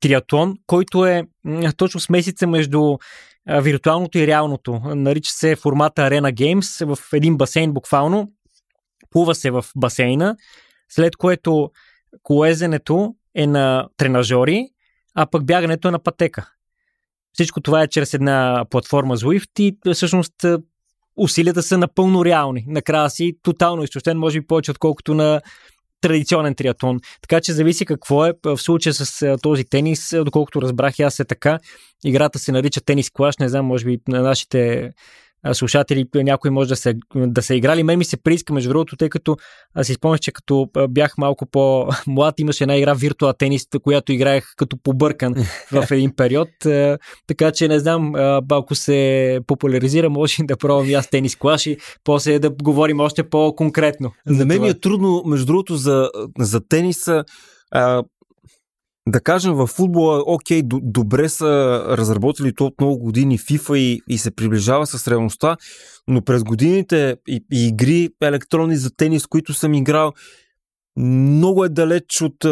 [0.00, 1.24] триатлон, който е
[1.76, 2.96] точно смесица между
[3.46, 4.80] а, виртуалното и реалното.
[4.84, 8.32] Нарича се формата Arena Games в един басейн буквално.
[9.10, 10.36] Плува се в басейна,
[10.88, 11.70] след което
[12.22, 14.68] колезенето е на тренажори,
[15.14, 16.50] а пък бягането е на пътека.
[17.32, 20.34] Всичко това е чрез една платформа Zwift и всъщност
[21.16, 22.64] усилията са напълно реални.
[22.68, 25.40] Накрая си тотално изтощен, може би повече отколкото на
[26.00, 27.00] традиционен триатлон.
[27.22, 31.58] Така че зависи какво е в случая с този тенис, доколкото разбрах аз е така.
[32.04, 34.90] Играта се нарича тенис клаш, не знам, може би на нашите
[35.52, 37.82] слушатели, някой може да се, да се играли.
[37.82, 39.36] Мен ми се прииска, между другото, тъй като
[39.74, 44.44] аз си спомнях, че като бях малко по-млад, имаше една игра Virtua Tennis, която играех
[44.56, 45.34] като побъркан
[45.72, 46.48] в един период.
[47.26, 48.14] Така че не знам,
[48.50, 53.22] ако се популяризира, може да пробвам и аз тенис клаш и после да говорим още
[53.22, 54.12] по-конкретно.
[54.26, 57.24] За мен ми е трудно, между другото, за, за тениса
[59.10, 64.00] да кажем, в футбола, окей, д- добре са разработили то от много години FIFA и,
[64.08, 65.56] и се приближава с реалността,
[66.08, 70.12] но през годините и, и игри електронни за тенис, които съм играл,
[70.96, 72.44] много е далеч от,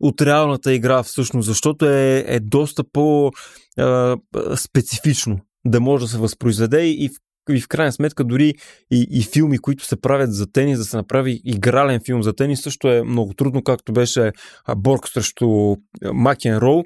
[0.00, 7.10] от реалната игра всъщност, защото е, е доста по-специфично да може да се възпроизведе и
[7.52, 8.54] и в крайна сметка дори
[8.90, 12.62] и, и филми, които се правят за тенис, да се направи игрален филм за тенис,
[12.62, 14.32] също е много трудно, както беше
[14.76, 15.76] Борг срещу
[16.12, 16.82] Макен Роу.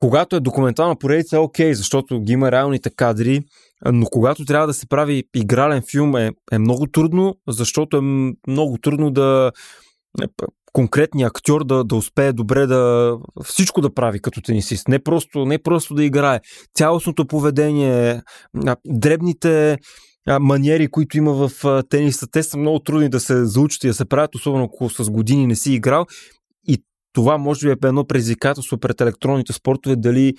[0.00, 3.42] Когато е документална поредица, е окей, защото ги има реалните кадри,
[3.92, 8.00] но когато трябва да се прави игрален филм е, е много трудно, защото е
[8.50, 9.52] много трудно да
[10.76, 13.12] конкретния актьор да, да успее добре да
[13.44, 14.88] всичко да прави като тенисист.
[14.88, 16.40] Не просто, не просто да играе.
[16.74, 18.22] Цялостното поведение,
[18.86, 19.78] дребните
[20.40, 24.04] маниери, които има в тениса, те са много трудни да се заучат и да се
[24.04, 26.06] правят, особено ако с години не си играл.
[26.68, 26.78] И
[27.12, 30.34] това може би е едно предизвикателство пред електронните спортове, дали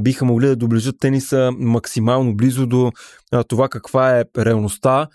[0.00, 2.92] биха могли да доближат тениса максимално близо до
[3.48, 5.08] това каква е реалността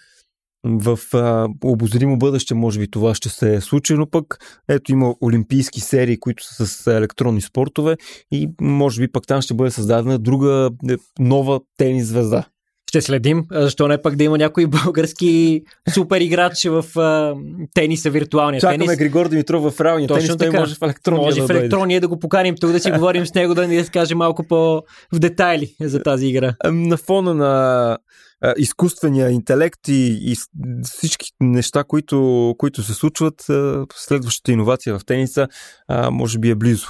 [0.65, 4.37] в а, обозримо бъдеще може би това ще се случи, но пък
[4.69, 7.97] ето има олимпийски серии, които са с електронни спортове
[8.31, 12.45] и може би пък там ще бъде създадена друга е, нова тенис звезда.
[12.89, 13.45] Ще следим.
[13.51, 15.61] Защо не пък да има някой български
[15.93, 17.35] супер играч в а,
[17.73, 18.97] тениса, виртуалния Чакаме тенис.
[18.97, 20.59] Григор Димитров в реалния Точно тенис, той така.
[20.59, 23.33] може в електронния Може да в електронния да го поканим тук да си говорим с
[23.33, 24.81] него, да ни разкаже малко по
[25.13, 26.55] в детайли за тази игра.
[26.65, 27.97] На фона на
[28.41, 30.35] а, изкуствения интелект и, и
[30.83, 35.47] всички неща, които, които се случват, а, следващата иновация в тениса
[35.87, 36.87] а, може би е близо.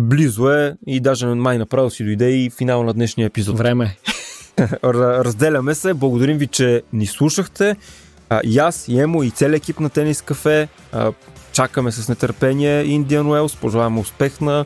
[0.00, 3.58] Близо е и даже май направо си дойде и финал на днешния епизод.
[3.58, 3.96] Време.
[4.84, 5.94] Разделяме се.
[5.94, 7.76] Благодарим ви, че ни слушахте.
[8.28, 10.68] А, и аз, и Емо, и целият екип на Тенис Кафе.
[10.92, 11.12] А,
[11.52, 13.56] чакаме с нетърпение Индиан Уелс.
[13.56, 14.64] Пожелаваме успех на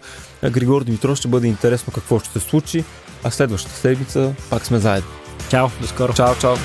[0.51, 1.19] Григор Димитров.
[1.19, 2.85] Ще бъде интересно какво ще се случи.
[3.25, 5.24] А следващата седмица пак сме заедно.
[5.51, 6.13] Чао, до скоро.
[6.13, 6.57] Чао, чао.